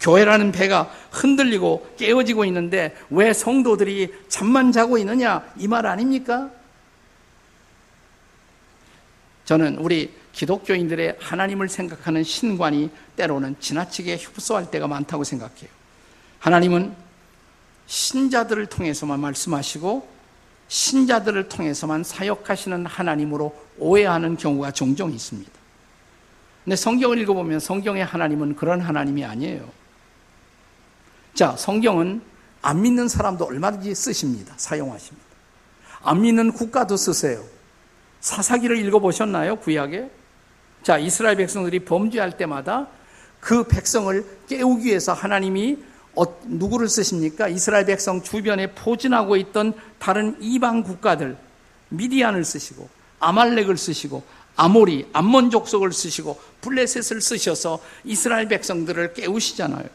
교회라는 0.00 0.52
배가 0.52 0.90
흔들리고 1.10 1.94
깨어지고 1.98 2.44
있는데 2.46 2.94
왜 3.10 3.32
성도들이 3.32 4.12
잠만 4.28 4.72
자고 4.72 4.98
있느냐 4.98 5.42
이 5.58 5.66
말 5.68 5.86
아닙니까? 5.86 6.50
저는 9.44 9.76
우리 9.78 10.12
기독교인들의 10.32 11.16
하나님을 11.20 11.68
생각하는 11.68 12.24
신관이 12.24 12.90
때로는 13.16 13.56
지나치게 13.60 14.16
흡수할 14.16 14.70
때가 14.70 14.86
많다고 14.88 15.24
생각해요. 15.24 15.70
하나님은 16.40 16.94
신자들을 17.86 18.66
통해서만 18.66 19.20
말씀하시고 19.20 20.15
신자들을 20.68 21.48
통해서만 21.48 22.04
사역하시는 22.04 22.86
하나님으로 22.86 23.54
오해하는 23.78 24.36
경우가 24.36 24.72
종종 24.72 25.12
있습니다. 25.12 25.50
근데 26.64 26.76
성경을 26.76 27.18
읽어보면 27.18 27.60
성경의 27.60 28.04
하나님은 28.04 28.56
그런 28.56 28.80
하나님이 28.80 29.24
아니에요. 29.24 29.68
자, 31.34 31.54
성경은 31.56 32.22
안 32.62 32.82
믿는 32.82 33.06
사람도 33.08 33.44
얼마든지 33.44 33.94
쓰십니다. 33.94 34.54
사용하십니다. 34.56 35.26
안 36.02 36.22
믿는 36.22 36.52
국가도 36.52 36.96
쓰세요. 36.96 37.44
사사기를 38.20 38.78
읽어보셨나요? 38.86 39.56
구약에? 39.56 40.10
자, 40.82 40.98
이스라엘 40.98 41.36
백성들이 41.36 41.80
범죄할 41.80 42.36
때마다 42.36 42.88
그 43.38 43.64
백성을 43.64 44.24
깨우기 44.48 44.86
위해서 44.86 45.12
하나님이 45.12 45.78
어, 45.78 45.95
누구를 46.44 46.88
쓰십니까? 46.88 47.48
이스라엘 47.48 47.84
백성 47.86 48.22
주변에 48.22 48.72
포진하고 48.72 49.36
있던 49.36 49.74
다른 49.98 50.36
이방 50.40 50.82
국가들, 50.82 51.36
미디안을 51.90 52.44
쓰시고, 52.44 52.88
아말렉을 53.20 53.76
쓰시고, 53.76 54.22
아모리, 54.56 55.08
암몬 55.12 55.50
족속을 55.50 55.92
쓰시고, 55.92 56.40
블레셋을 56.62 57.20
쓰셔서 57.20 57.80
이스라엘 58.04 58.48
백성들을 58.48 59.12
깨우시잖아요. 59.14 59.86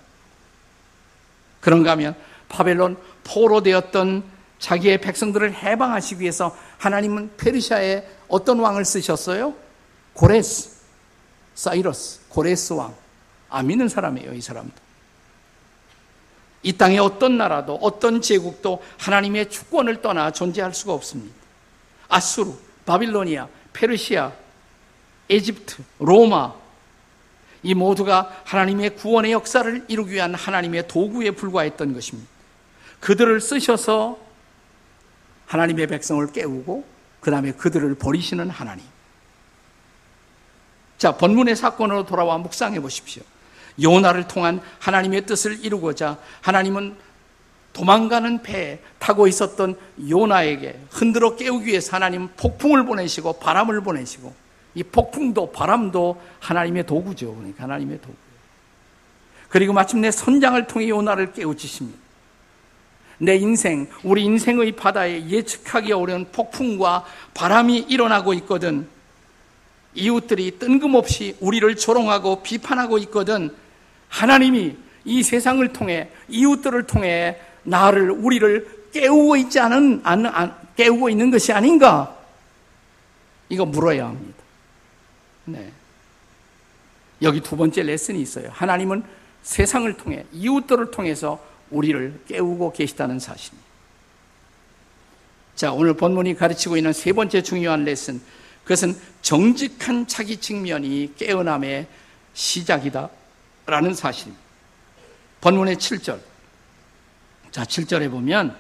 그런가 1.60 1.92
하면 1.92 2.16
바벨론 2.50 2.98
포로 3.24 3.64
되었던 3.64 4.24
자기의 4.60 5.02
백성들을 5.02 5.56
해방하시기 5.56 6.22
위해서 6.22 6.56
하나님은 6.78 7.32
페르시아에 7.38 8.08
어떤 8.28 8.60
왕을 8.60 8.86
쓰셨어요? 8.86 9.56
고레스. 10.14 10.70
사이러스, 11.56 12.20
고레스 12.30 12.74
왕. 12.74 12.94
아, 13.50 13.64
믿는 13.64 13.90
사람이에요, 13.90 14.34
이 14.34 14.42
사람도. 14.42 14.91
이 16.64 16.74
땅의 16.74 17.00
어떤 17.00 17.38
나라도, 17.38 17.76
어떤 17.82 18.22
제국도 18.22 18.84
하나님의 19.00 19.50
주권을 19.50 20.02
떠나 20.02 20.32
존재할 20.32 20.74
수가 20.74 20.94
없습니다. 20.94 21.34
아수르, 22.08 22.52
바빌로니아, 22.86 23.48
페르시아, 23.74 24.32
에집트, 25.30 25.84
로마, 26.00 26.54
이 27.64 27.74
모두가 27.74 28.42
하나님의 28.44 28.96
구원의 28.96 29.32
역사를 29.32 29.86
이루기 29.88 30.14
위한 30.14 30.34
하나님의 30.34 30.88
도구에 30.88 31.32
불과했던 31.32 31.94
것입니다. 31.94 32.30
그들을 33.00 33.40
쓰셔서 33.40 34.20
하나님의 35.48 35.88
백성을 35.88 36.32
깨우고, 36.32 36.86
그 37.20 37.32
다음에 37.32 37.52
그들을 37.52 37.96
버리시는 37.96 38.50
하나님. 38.50 38.86
자, 40.98 41.18
본문의 41.18 41.56
사건으로 41.56 42.06
돌아와 42.06 42.38
묵상해 42.38 42.80
보십시오. 42.80 43.24
요나를 43.82 44.28
통한 44.28 44.62
하나님의 44.80 45.26
뜻을 45.26 45.64
이루고자 45.64 46.18
하나님은 46.42 46.96
도망가는 47.74 48.42
배에 48.42 48.80
타고 49.00 49.28
있었던 49.28 49.78
요나에게 50.10 50.80
흔들어 50.90 51.36
깨우기 51.36 51.68
위해서 51.68 51.96
하나님 51.96 52.28
폭풍을 52.36 52.86
보내시고 52.86 53.34
바람을 53.34 53.82
보내시고 53.82 54.34
이 54.76 54.84
폭풍도 54.84 55.52
바람도 55.52 56.22
하나님의 56.40 56.86
도구죠. 56.86 57.36
그러니까 57.36 57.64
하나님의 57.64 58.00
도구. 58.02 58.14
그리고 59.50 59.74
마침내 59.74 60.12
선장을 60.12 60.66
통해 60.68 60.88
요나를 60.90 61.34
깨우치십니다. 61.34 62.00
내 63.18 63.36
인생, 63.36 63.88
우리 64.04 64.24
인생의 64.24 64.72
바다에 64.72 65.30
예측하기 65.30 65.92
어려운 65.92 66.26
폭풍과 66.32 67.06
바람이 67.34 67.86
일어나고 67.90 68.34
있거든. 68.36 68.88
이웃들이 69.94 70.60
뜬금없이 70.60 71.36
우리를 71.40 71.76
조롱하고 71.76 72.44
비판하고 72.44 72.98
있거든 73.00 73.54
하나님이 74.10 74.76
이 75.06 75.24
세상을 75.24 75.68
통해 75.74 76.10
이웃들을 76.30 76.88
통해 76.88 77.40
나를 77.64 78.12
우리를 78.12 78.82
깨우고 78.94 79.38
있지 79.38 79.60
않은 79.60 80.04
깨우고 80.76 81.10
있는 81.10 81.32
것이 81.32 81.52
아닌가? 81.52 82.18
이거 83.50 83.66
물어야 83.66 84.08
합니다. 84.08 84.38
네. 85.46 85.72
여기 87.22 87.42
두 87.42 87.56
번째 87.56 87.84
레슨이 87.84 88.22
있어요. 88.22 88.50
하나님은 88.52 89.04
세상을 89.44 89.92
통해 89.98 90.26
이웃들을 90.32 90.92
통해서 90.92 91.44
우리를 91.70 92.22
깨우고 92.28 92.74
계시다는 92.74 93.20
사실. 93.20 93.54
자, 95.56 95.72
오늘 95.72 95.94
본문이 95.94 96.36
가르치고 96.36 96.78
있는 96.78 96.94
세 96.94 97.14
번째 97.14 97.44
중요한 97.44 97.84
레슨. 97.84 98.22
그것은 98.72 98.98
정직한 99.22 100.08
자기 100.08 100.38
측면이 100.38 101.16
깨어남의 101.18 101.88
시작이다. 102.34 103.10
라는 103.66 103.94
사실. 103.94 104.32
본문의 105.42 105.76
7절. 105.76 106.22
자, 107.52 107.64
7절에 107.64 108.10
보면 108.10 108.56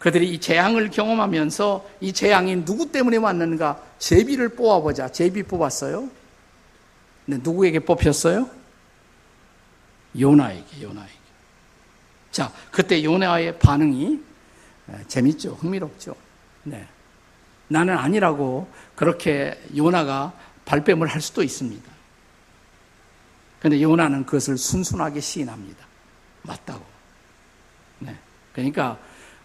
그들이 0.00 0.32
이 0.32 0.40
재앙을 0.40 0.90
경험하면서 0.90 1.88
이 2.00 2.12
재앙이 2.12 2.64
누구 2.64 2.90
때문에 2.90 3.18
왔는가 3.18 3.80
제비를 4.00 4.56
뽑아보자. 4.56 5.12
제비 5.12 5.44
뽑았어요. 5.44 6.10
근데 7.24 7.40
누구에게 7.40 7.78
뽑혔어요? 7.78 8.50
요나에게, 10.18 10.82
요나에게. 10.82 11.18
자, 12.32 12.52
그때 12.72 13.04
요나의 13.04 13.60
반응이 13.60 14.18
재밌죠. 15.06 15.54
흥미롭죠. 15.54 16.16
네. 16.64 16.88
나는 17.68 17.96
아니라고 17.96 18.68
그렇게 18.94 19.60
요나가 19.76 20.32
발뺌을 20.64 21.06
할 21.06 21.20
수도 21.20 21.42
있습니다. 21.42 21.90
그런데 23.58 23.82
요나는 23.82 24.24
그것을 24.24 24.56
순순하게 24.56 25.20
시인합니다. 25.20 25.86
맞다고. 26.42 26.84
네. 28.00 28.16
그러니까 28.52 28.98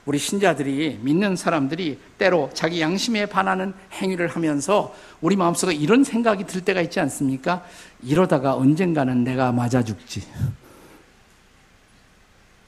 우리 0.06 0.18
신자들이 0.18 1.00
믿는 1.02 1.36
사람들이 1.36 2.00
때로 2.18 2.50
자기 2.54 2.82
양심에 2.82 3.26
반하는 3.28 3.74
행위를 3.94 4.28
하면서 4.28 4.94
우리 5.22 5.36
마음속에 5.36 5.74
이런 5.74 6.04
생각이 6.04 6.46
들 6.46 6.62
때가 6.62 6.82
있지 6.82 7.00
않습니까? 7.00 7.66
이러다가 8.02 8.56
언젠가는 8.56 9.24
내가 9.24 9.52
맞아 9.52 9.82
죽지. 9.84 10.28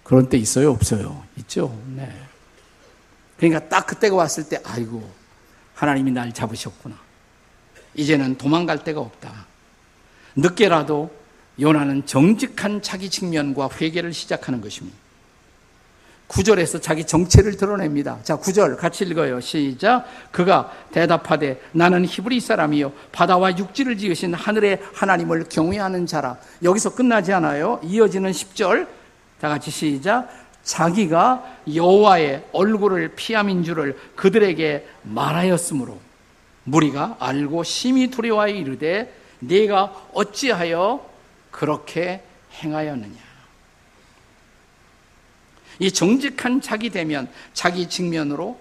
그런 0.03 0.29
때 0.29 0.37
있어요? 0.37 0.71
없어요? 0.71 1.23
있죠? 1.37 1.77
네. 1.87 2.09
그러니까 3.37 3.67
딱 3.67 3.85
그때가 3.85 4.15
왔을 4.15 4.47
때, 4.47 4.61
아이고, 4.63 5.03
하나님이 5.75 6.11
날 6.11 6.33
잡으셨구나. 6.33 6.95
이제는 7.93 8.37
도망갈 8.37 8.83
데가 8.83 8.99
없다. 9.01 9.45
늦게라도 10.35 11.11
요나는 11.59 12.05
정직한 12.05 12.81
자기 12.81 13.09
측면과 13.09 13.69
회개를 13.79 14.13
시작하는 14.13 14.59
것입니다. 14.61 14.97
구절에서 16.27 16.81
자기 16.81 17.05
정체를 17.05 17.55
드러냅니다. 17.55 18.17
자, 18.23 18.35
구절 18.35 18.77
같이 18.77 19.05
읽어요. 19.05 19.39
시작. 19.39 20.05
그가 20.31 20.71
대답하되 20.91 21.61
나는 21.71 22.03
히브리 22.03 22.39
사람이요 22.39 22.91
바다와 23.11 23.57
육지를 23.57 23.97
지으신 23.97 24.33
하늘의 24.33 24.81
하나님을 24.93 25.45
경외하는 25.49 26.07
자라. 26.07 26.37
여기서 26.63 26.95
끝나지 26.95 27.31
않아요. 27.31 27.79
이어지는 27.83 28.31
10절. 28.31 28.87
다 29.39 29.49
같이 29.49 29.69
시작. 29.69 30.27
자기가 30.65 31.59
여호와의 31.73 32.47
얼굴을 32.51 33.13
피함인 33.15 33.63
줄을 33.63 33.97
그들에게 34.15 34.85
말하였으므로 35.03 35.99
무리가 36.63 37.15
알고 37.19 37.63
심히 37.63 38.09
두려워하여 38.09 38.53
이르되 38.53 39.13
네가 39.39 40.09
어찌하여 40.13 41.07
그렇게 41.51 42.23
행하였느냐. 42.61 43.25
이 45.79 45.91
정직한 45.91 46.61
자기 46.61 46.89
대면, 46.89 47.29
자기 47.53 47.87
직면으로 47.87 48.59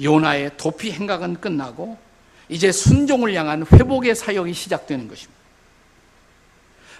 요나의 0.00 0.52
도피 0.56 0.92
행각은 0.92 1.40
끝나고 1.40 1.98
이제 2.48 2.72
순종을 2.72 3.34
향한 3.34 3.66
회복의 3.70 4.14
사역이 4.14 4.54
시작되는 4.54 5.08
것입니다. 5.08 5.38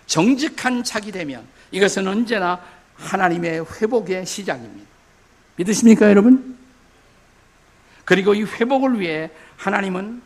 정직한 0.06 0.84
자기 0.84 1.12
대면, 1.12 1.46
이것은 1.70 2.06
언제나 2.06 2.60
하나님의 2.98 3.64
회복의 3.64 4.26
시작입니다. 4.26 4.88
믿으십니까, 5.56 6.08
여러분? 6.08 6.56
그리고 8.04 8.34
이 8.34 8.42
회복을 8.42 9.00
위해 9.00 9.30
하나님은 9.56 10.22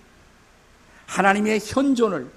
하나님의 1.07 1.61
현존을 1.65 2.29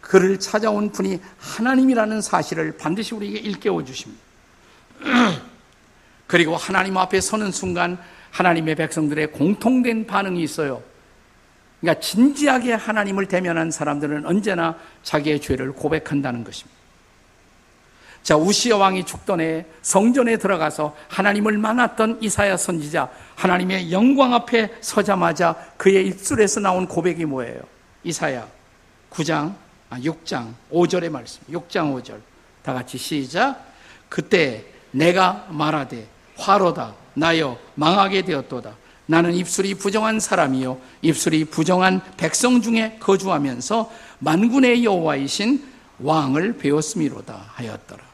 그를 0.00 0.38
찾아온 0.40 0.90
분이 0.90 1.20
하나님이라는 1.38 2.20
사실을 2.22 2.76
반드시 2.76 3.14
우리에게 3.14 3.38
일깨워 3.38 3.84
주십니다. 3.84 4.22
그리고 6.26 6.56
하나님 6.56 6.96
앞에 6.96 7.20
서는 7.20 7.52
순간 7.52 7.98
하나님의 8.30 8.74
백성들의 8.76 9.32
공통된 9.32 10.06
반응이 10.06 10.42
있어요. 10.42 10.82
그러니까 11.80 12.00
진지하게 12.00 12.74
하나님을 12.74 13.26
대면한 13.26 13.70
사람들은 13.70 14.26
언제나 14.26 14.76
자기의 15.02 15.40
죄를 15.40 15.72
고백한다는 15.72 16.44
것입니다. 16.44 16.77
자, 18.22 18.36
우시아 18.36 18.76
왕이 18.76 19.04
죽던 19.04 19.40
해 19.40 19.64
성전에 19.82 20.36
들어가서 20.36 20.94
하나님을 21.08 21.56
만났던 21.58 22.18
이사야 22.20 22.56
선지자, 22.56 23.08
하나님의 23.36 23.90
영광 23.92 24.34
앞에 24.34 24.74
서자마자 24.80 25.54
그의 25.76 26.06
입술에서 26.08 26.60
나온 26.60 26.86
고백이 26.86 27.24
뭐예요? 27.24 27.60
이사야 28.04 28.46
9장, 29.10 29.54
아, 29.90 29.98
6장 29.98 30.52
5절의 30.70 31.10
말씀. 31.10 31.42
6장 31.50 31.94
5절. 31.94 32.20
다 32.62 32.74
같이 32.74 32.98
시작. 32.98 33.64
그때 34.08 34.64
내가 34.90 35.46
말하되 35.50 36.06
화로다 36.36 36.94
나여 37.14 37.58
망하게 37.74 38.22
되었도다. 38.22 38.74
나는 39.06 39.34
입술이 39.34 39.74
부정한 39.74 40.20
사람이요 40.20 40.78
입술이 41.00 41.46
부정한 41.46 42.02
백성 42.18 42.60
중에 42.60 42.98
거주하면서 43.00 43.90
만군의 44.18 44.84
여호와이신 44.84 45.66
왕을 46.00 46.58
배웠음이로다 46.58 47.52
하였더라. 47.54 48.07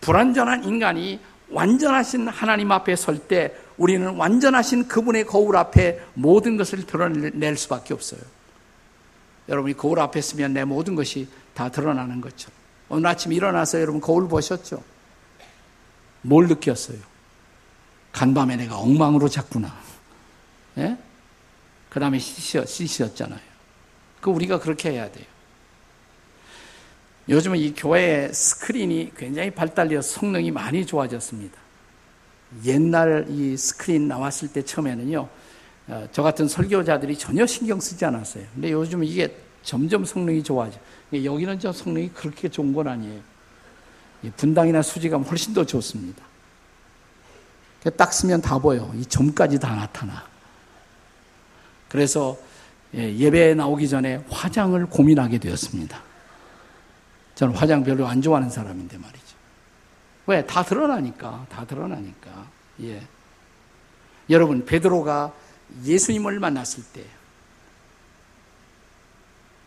불완전한 0.00 0.64
인간이 0.64 1.20
완전하신 1.50 2.28
하나님 2.28 2.72
앞에 2.72 2.96
설 2.96 3.28
때 3.28 3.54
우리는 3.76 4.14
완전하신 4.14 4.88
그분의 4.88 5.26
거울 5.26 5.56
앞에 5.56 6.00
모든 6.14 6.56
것을 6.56 6.86
드러낼 6.86 7.56
수밖에 7.56 7.92
없어요. 7.94 8.20
여러분이 9.48 9.76
거울 9.76 10.00
앞에 10.00 10.20
서면 10.20 10.54
내 10.54 10.64
모든 10.64 10.94
것이 10.94 11.28
다 11.54 11.70
드러나는 11.70 12.20
것처럼. 12.20 12.54
오늘 12.88 13.06
아침 13.08 13.32
일어나서 13.32 13.80
여러분 13.80 14.00
거울 14.00 14.28
보셨죠? 14.28 14.82
뭘 16.22 16.46
느꼈어요? 16.46 16.98
간밤에 18.12 18.56
내가 18.56 18.78
엉망으로 18.78 19.28
잤구나. 19.28 19.74
예? 20.78 20.96
그 21.90 22.00
다음에 22.00 22.18
씻으, 22.18 22.64
씻었잖아요. 22.64 23.40
그 24.20 24.30
우리가 24.30 24.60
그렇게 24.60 24.90
해야 24.92 25.10
돼요. 25.10 25.26
요즘은 27.28 27.58
이 27.58 27.74
교회의 27.74 28.34
스크린이 28.34 29.12
굉장히 29.16 29.50
발달되어 29.50 30.02
성능이 30.02 30.50
많이 30.50 30.84
좋아졌습니다. 30.84 31.58
옛날 32.64 33.26
이 33.28 33.56
스크린 33.56 34.08
나왔을 34.08 34.52
때 34.52 34.62
처음에는요, 34.62 35.28
어, 35.88 36.08
저 36.12 36.22
같은 36.22 36.48
설교자들이 36.48 37.16
전혀 37.16 37.46
신경 37.46 37.80
쓰지 37.80 38.04
않았어요. 38.04 38.44
근데 38.54 38.72
요즘 38.72 39.02
이게 39.02 39.34
점점 39.62 40.04
성능이 40.04 40.42
좋아져. 40.42 40.78
여기는 41.12 41.58
저 41.58 41.72
성능이 41.72 42.10
그렇게 42.10 42.48
좋은 42.48 42.72
건 42.72 42.88
아니에요. 42.88 43.20
분당이나 44.36 44.82
수지가 44.82 45.18
훨씬 45.18 45.54
더 45.54 45.64
좋습니다. 45.64 46.22
딱 47.96 48.12
쓰면 48.12 48.40
다 48.40 48.58
보여. 48.58 48.90
이 48.94 49.04
점까지 49.04 49.58
다 49.58 49.74
나타나. 49.74 50.24
그래서 51.88 52.36
예, 52.94 53.14
예배에 53.14 53.54
나오기 53.54 53.88
전에 53.88 54.24
화장을 54.28 54.84
고민하게 54.86 55.38
되었습니다. 55.38 56.02
저는 57.34 57.54
화장 57.54 57.82
별로 57.82 58.06
안 58.06 58.22
좋아하는 58.22 58.48
사람인데 58.50 58.98
말이죠. 58.98 59.36
왜? 60.26 60.46
다 60.46 60.62
드러나니까. 60.62 61.46
다 61.50 61.64
드러나니까. 61.66 62.46
예. 62.82 63.02
여러분, 64.30 64.64
베드로가 64.64 65.32
예수님을 65.84 66.38
만났을 66.40 66.84
때 66.92 67.04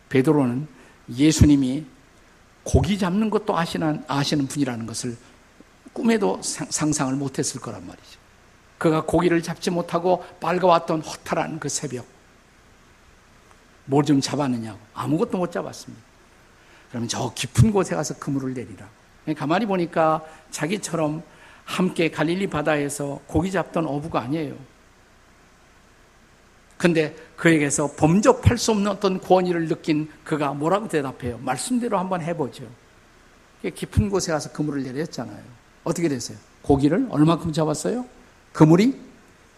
베드로는 0.10 0.68
예수님이 1.10 1.86
고기 2.64 2.98
잡는 2.98 3.30
것도 3.30 3.58
아시는, 3.58 4.04
아시는 4.08 4.48
분이라는 4.48 4.86
것을 4.88 5.18
꿈에도 5.94 6.42
상상을 6.42 7.14
못했을 7.16 7.62
거란 7.62 7.86
말이죠. 7.86 8.20
그가 8.78 9.02
고기를 9.06 9.42
잡지 9.42 9.70
못하고 9.72 10.24
밝아왔던 10.40 11.02
허탈한 11.02 11.60
그 11.60 11.70
새벽. 11.70 12.06
뭘 13.86 14.04
좀 14.04 14.20
잡았느냐고. 14.22 14.80
아무것도 14.94 15.38
못 15.38 15.52
잡았습니다. 15.52 16.07
그러면 16.90 17.08
저 17.08 17.34
깊은 17.34 17.72
곳에 17.72 17.96
가서 17.96 18.18
그물을 18.18 18.54
내리라. 18.54 18.88
가만히 19.36 19.66
보니까 19.66 20.24
자기처럼 20.52 21.22
함께 21.66 22.10
갈릴리 22.10 22.48
바다에서 22.48 23.20
고기 23.28 23.52
잡던 23.52 23.86
어부가 23.86 24.22
아니에요. 24.22 24.56
근데 26.78 27.16
그에게서 27.36 27.92
범접할 27.96 28.58
수 28.58 28.72
없는 28.72 28.92
어떤 28.92 29.20
권위를 29.20 29.68
느낀 29.68 30.10
그가 30.24 30.54
뭐라고 30.54 30.88
대답해요? 30.88 31.40
말씀대로 31.40 31.98
한번 31.98 32.22
해보죠. 32.22 32.70
깊은 33.64 34.10
곳에 34.10 34.32
가서 34.32 34.52
그물을 34.52 34.84
내렸잖아요. 34.84 35.44
어떻게 35.84 36.08
됐어요? 36.08 36.38
고기를 36.62 37.08
얼마큼 37.10 37.52
잡았어요? 37.52 38.06
그물이 38.54 38.98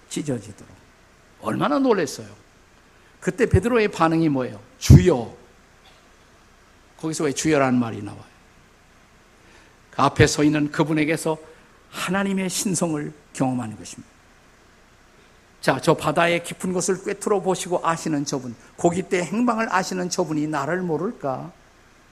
찢어지도록. 0.10 0.74
얼마나 1.42 1.78
놀랐어요. 1.78 2.28
그때 3.20 3.46
베드로의 3.46 3.90
반응이 3.90 4.30
뭐예요? 4.30 4.60
주여. 4.80 5.39
거기서 7.00 7.26
왜 7.26 7.34
주여라는 7.34 7.80
말이 7.80 8.02
나와요? 8.02 8.24
그 9.92 10.02
앞에 10.02 10.28
서 10.28 10.44
있는 10.44 10.72
그분에게서 10.72 11.38
하나님의 11.92 12.50
신성을 12.50 13.12
경험하는 13.34 13.78
것입니다. 13.78 14.10
자, 15.62 15.80
저 15.82 15.94
바다의 15.94 16.44
깊은 16.44 16.72
곳을 16.72 17.04
꿰뚫어 17.04 17.42
보시고 17.42 17.82
아시는 17.84 18.26
저분, 18.26 18.56
고기 18.78 19.02
때 19.02 19.24
행방을 19.24 19.74
아시는 19.74 20.10
저분이 20.10 20.48
나를 20.48 20.82
모를까? 20.82 21.52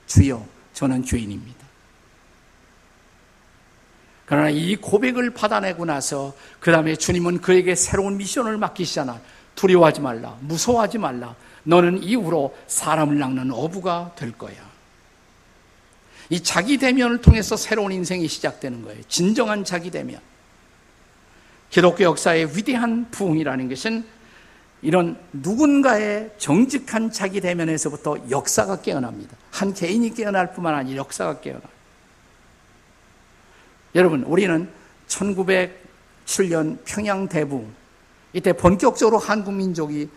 주여, 0.05 0.45
저는 0.73 1.03
죄인입니다. 1.03 1.65
그러나 4.25 4.49
이 4.49 4.75
고백을 4.75 5.29
받아내고 5.33 5.85
나서 5.85 6.33
그 6.59 6.71
다음에 6.71 6.97
주님은 6.97 7.39
그에게 7.39 7.75
새로운 7.75 8.17
미션을 8.17 8.57
맡기시잖아. 8.57 9.21
두려워하지 9.55 10.01
말라. 10.01 10.37
무서워하지 10.41 10.97
말라. 10.97 11.33
너는 11.63 12.03
이후로 12.03 12.55
사람을 12.67 13.17
낚는 13.17 13.51
어부가 13.51 14.11
될 14.17 14.33
거야. 14.33 14.67
이 16.29 16.41
자기 16.41 16.77
대면을 16.77 17.21
통해서 17.21 17.55
새로운 17.55 17.91
인생이 17.91 18.27
시작되는 18.27 18.83
거예요. 18.83 19.01
진정한 19.07 19.63
자기 19.63 19.91
대면. 19.91 20.19
기독교 21.69 22.03
역사의 22.03 22.55
위대한 22.55 23.09
부흥이라는 23.11 23.69
것은 23.69 24.05
이런 24.81 25.17
누군가의 25.33 26.31
정직한 26.37 27.11
자기 27.11 27.41
대면에서부터 27.41 28.29
역사가 28.29 28.81
깨어납니다. 28.81 29.35
한 29.51 29.73
개인이 29.73 30.13
깨어날 30.13 30.53
뿐만 30.53 30.75
아니라 30.75 30.97
역사가 30.97 31.39
깨어나. 31.41 31.61
여러분, 33.95 34.23
우리는 34.23 34.69
1907년 35.07 36.77
평양 36.85 37.27
대붕 37.27 37.73
이때 38.33 38.53
본격적으로 38.53 39.17
한국 39.17 39.53
민족이 39.53 40.09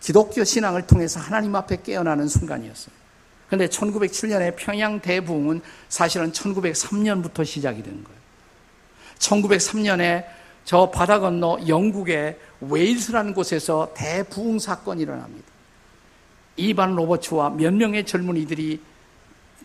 기독교 0.00 0.44
신앙을 0.44 0.86
통해서 0.86 1.20
하나님 1.20 1.54
앞에 1.54 1.82
깨어나는 1.82 2.28
순간이었어요. 2.28 2.94
그런데 3.46 3.66
1907년의 3.68 4.54
평양 4.56 5.00
대붕은 5.00 5.60
사실은 5.88 6.32
1903년부터 6.32 7.44
시작이 7.44 7.82
된 7.82 8.02
거예요. 8.02 8.18
1903년에 9.18 10.26
저 10.64 10.90
바다 10.90 11.20
건너 11.20 11.58
영국의 11.66 12.38
웨일스라는 12.60 13.34
곳에서 13.34 13.92
대부흥 13.94 14.58
사건이 14.58 15.02
일어납니다. 15.02 15.46
이반 16.56 16.96
로버츠와 16.96 17.50
몇 17.50 17.72
명의 17.72 18.04
젊은이들이 18.04 18.80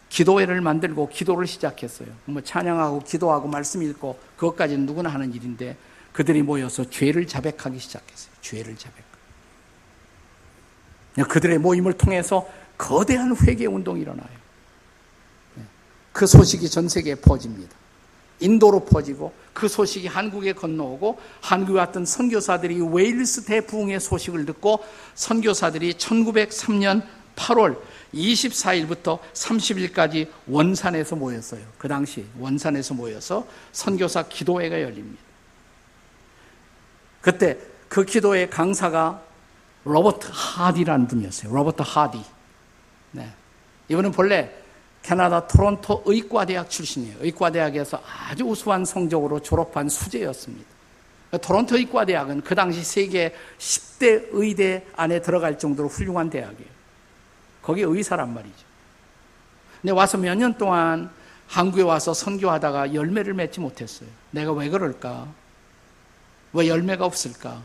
기도회를 0.09 0.61
만들고 0.61 1.09
기도를 1.09 1.47
시작했어요. 1.47 2.09
뭐 2.25 2.41
찬양하고 2.41 2.99
기도하고 2.99 3.47
말씀 3.47 3.81
읽고 3.81 4.19
그것까지는 4.35 4.85
누구나 4.85 5.09
하는 5.09 5.33
일인데 5.33 5.77
그들이 6.11 6.43
모여서 6.43 6.87
죄를 6.89 7.25
자백하기 7.25 7.79
시작했어요. 7.79 8.33
죄를 8.41 8.75
자백. 8.75 9.11
그들의 11.27 11.57
모임을 11.59 11.93
통해서 11.93 12.47
거대한 12.81 13.35
회개 13.37 13.67
운동이 13.67 14.01
일어나요. 14.01 14.27
그 16.11 16.25
소식이 16.25 16.67
전 16.67 16.89
세계에 16.89 17.13
퍼집니다. 17.15 17.75
인도로 18.39 18.85
퍼지고 18.85 19.31
그 19.53 19.67
소식이 19.67 20.07
한국에 20.07 20.53
건너오고 20.53 21.19
한국에 21.41 21.77
왔던 21.77 22.07
선교사들이 22.07 22.81
웨일스 22.81 23.45
대부흥의 23.45 23.99
소식을 23.99 24.47
듣고 24.47 24.83
선교사들이 25.13 25.93
1903년 25.93 27.03
8월 27.35 27.77
24일부터 28.15 29.19
30일까지 29.33 30.27
원산에서 30.47 31.15
모였어요. 31.15 31.61
그 31.77 31.87
당시 31.87 32.25
원산에서 32.39 32.95
모여서 32.95 33.45
선교사 33.71 34.23
기도회가 34.23 34.81
열립니다. 34.81 35.21
그때 37.21 37.59
그 37.87 38.03
기도회 38.05 38.49
강사가 38.49 39.21
로버트 39.83 40.29
하디라는 40.31 41.07
분이었어요. 41.07 41.53
로버트 41.53 41.83
하디. 41.85 42.40
네. 43.11 43.29
이분은 43.89 44.11
본래 44.11 44.51
캐나다 45.03 45.47
토론토 45.47 46.03
의과대학 46.05 46.69
출신이에요. 46.69 47.17
의과대학에서 47.21 48.01
아주 48.29 48.43
우수한 48.45 48.85
성적으로 48.85 49.39
졸업한 49.39 49.89
수재였습니다. 49.89 50.69
토론토 51.41 51.77
의과대학은 51.77 52.41
그 52.41 52.53
당시 52.55 52.83
세계 52.83 53.33
10대 53.57 54.27
의대 54.31 54.85
안에 54.95 55.21
들어갈 55.21 55.57
정도로 55.57 55.89
훌륭한 55.89 56.29
대학이에요. 56.29 56.69
거기 57.61 57.81
의사란 57.81 58.33
말이죠. 58.33 58.65
근데 59.81 59.93
와서 59.93 60.17
몇 60.17 60.35
년 60.35 60.57
동안 60.57 61.09
한국에 61.47 61.81
와서 61.83 62.13
선교하다가 62.13 62.93
열매를 62.93 63.33
맺지 63.33 63.59
못했어요. 63.59 64.07
내가 64.31 64.51
왜 64.53 64.69
그럴까? 64.69 65.27
왜 66.53 66.67
열매가 66.67 67.05
없을까? 67.05 67.61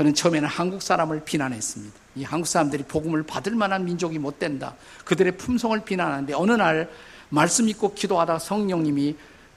그는 0.00 0.14
처음에는 0.14 0.48
한국 0.48 0.80
사람을 0.80 1.24
비난했습니다. 1.26 1.94
이 2.16 2.24
한국 2.24 2.46
사람들이 2.46 2.84
복음을 2.84 3.22
받을 3.22 3.54
만한 3.54 3.84
민족이 3.84 4.18
못 4.18 4.38
된다. 4.38 4.74
그들의 5.04 5.36
품성을 5.36 5.78
비난하는데 5.84 6.32
어느 6.32 6.52
날 6.52 6.90
말씀 7.28 7.68
읽고 7.68 7.92
기도하다 7.92 8.38
성령님이 8.38 9.14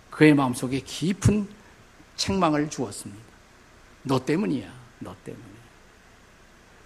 그의 0.09 0.33
마음속에 0.33 0.81
깊은 0.81 1.47
책망을 2.17 2.69
주었습니다. 2.69 3.23
너 4.01 4.25
때문이야. 4.25 4.69
너 4.99 5.15
때문에. 5.23 5.45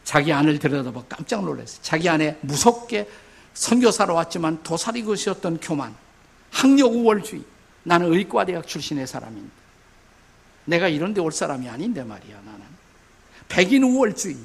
자기 0.03 0.31
안을 0.31 0.59
들여다봐 0.59 1.05
깜짝 1.09 1.43
놀랐어요. 1.43 1.79
자기 1.81 2.07
안에 2.09 2.37
무섭게 2.41 3.09
선교사로 3.55 4.13
왔지만 4.13 4.61
도사리 4.61 5.01
것이었던 5.03 5.61
교만, 5.61 5.95
학력 6.51 6.93
우월주의. 6.93 7.43
나는 7.81 8.13
의과대학 8.13 8.67
출신의 8.67 9.07
사람인데. 9.07 9.49
내가 10.65 10.87
이런 10.87 11.15
데 11.15 11.21
올 11.21 11.31
사람이 11.31 11.67
아닌데 11.67 12.03
말이야, 12.03 12.39
나는. 12.45 12.76
백인 13.47 13.83
우월주의. 13.83 14.37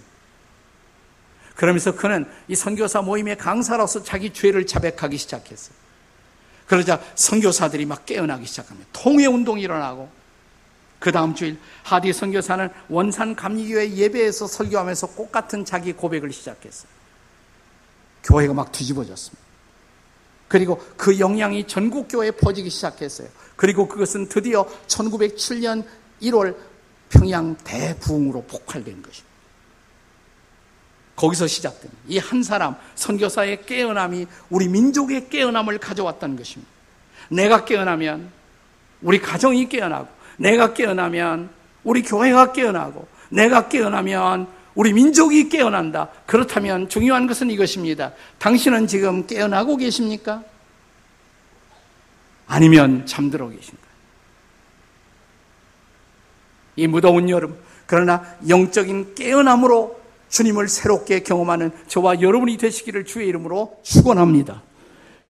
그러면서 1.54 1.94
그는 1.94 2.26
이 2.48 2.54
선교사 2.54 3.02
모임의 3.02 3.36
강사로서 3.36 4.02
자기 4.02 4.32
죄를 4.32 4.66
자백하기 4.66 5.16
시작했어요. 5.16 5.74
그러자 6.66 7.02
선교사들이 7.14 7.86
막 7.86 8.06
깨어나기 8.06 8.46
시작합니다. 8.46 8.88
통회 8.92 9.26
운동이 9.26 9.62
일어나고 9.62 10.08
그 10.98 11.10
다음 11.10 11.34
주일 11.34 11.58
하디 11.82 12.12
선교사는 12.12 12.68
원산 12.88 13.34
감리교회 13.34 13.94
예배에서 13.94 14.46
설교하면서 14.46 15.08
꽃 15.08 15.32
같은 15.32 15.64
자기 15.64 15.92
고백을 15.92 16.32
시작했어요. 16.32 16.90
교회가 18.22 18.54
막 18.54 18.70
뒤집어졌습니다. 18.70 19.42
그리고 20.46 20.80
그 20.96 21.18
영향이 21.18 21.66
전국 21.66 22.08
교회에 22.08 22.30
퍼지기 22.30 22.70
시작했어요. 22.70 23.28
그리고 23.56 23.88
그것은 23.88 24.28
드디어 24.28 24.66
1907년 24.86 25.84
1월 26.22 26.54
평양 27.12 27.54
대부흥으로 27.56 28.42
폭발된 28.44 29.02
것입니다. 29.02 29.32
거기서 31.14 31.46
시작된 31.46 31.90
이한 32.08 32.42
사람 32.42 32.74
선교사의 32.94 33.66
깨어남이 33.66 34.26
우리 34.50 34.68
민족의 34.68 35.28
깨어남을 35.28 35.78
가져왔다는 35.78 36.36
것입니다. 36.36 36.72
내가 37.28 37.64
깨어나면 37.64 38.30
우리 39.02 39.20
가정이 39.20 39.68
깨어나고 39.68 40.08
내가 40.38 40.72
깨어나면 40.72 41.50
우리 41.84 42.02
교회가 42.02 42.52
깨어나고 42.52 43.06
내가 43.28 43.68
깨어나면 43.68 44.48
우리 44.74 44.92
민족이 44.94 45.50
깨어난다. 45.50 46.08
그렇다면 46.26 46.88
중요한 46.88 47.26
것은 47.26 47.50
이것입니다. 47.50 48.12
당신은 48.38 48.86
지금 48.86 49.26
깨어나고 49.26 49.76
계십니까? 49.76 50.42
아니면 52.46 53.04
잠들어 53.06 53.48
계신가? 53.50 53.91
이 56.76 56.86
무더운 56.86 57.28
여름, 57.28 57.56
그러나 57.86 58.24
영적인 58.48 59.14
깨어남으로 59.14 60.00
주님을 60.28 60.68
새롭게 60.68 61.22
경험하는 61.22 61.72
저와 61.88 62.22
여러분이 62.22 62.56
되시기를 62.56 63.04
주의 63.04 63.28
이름으로 63.28 63.76
축원합니다. 63.82 64.62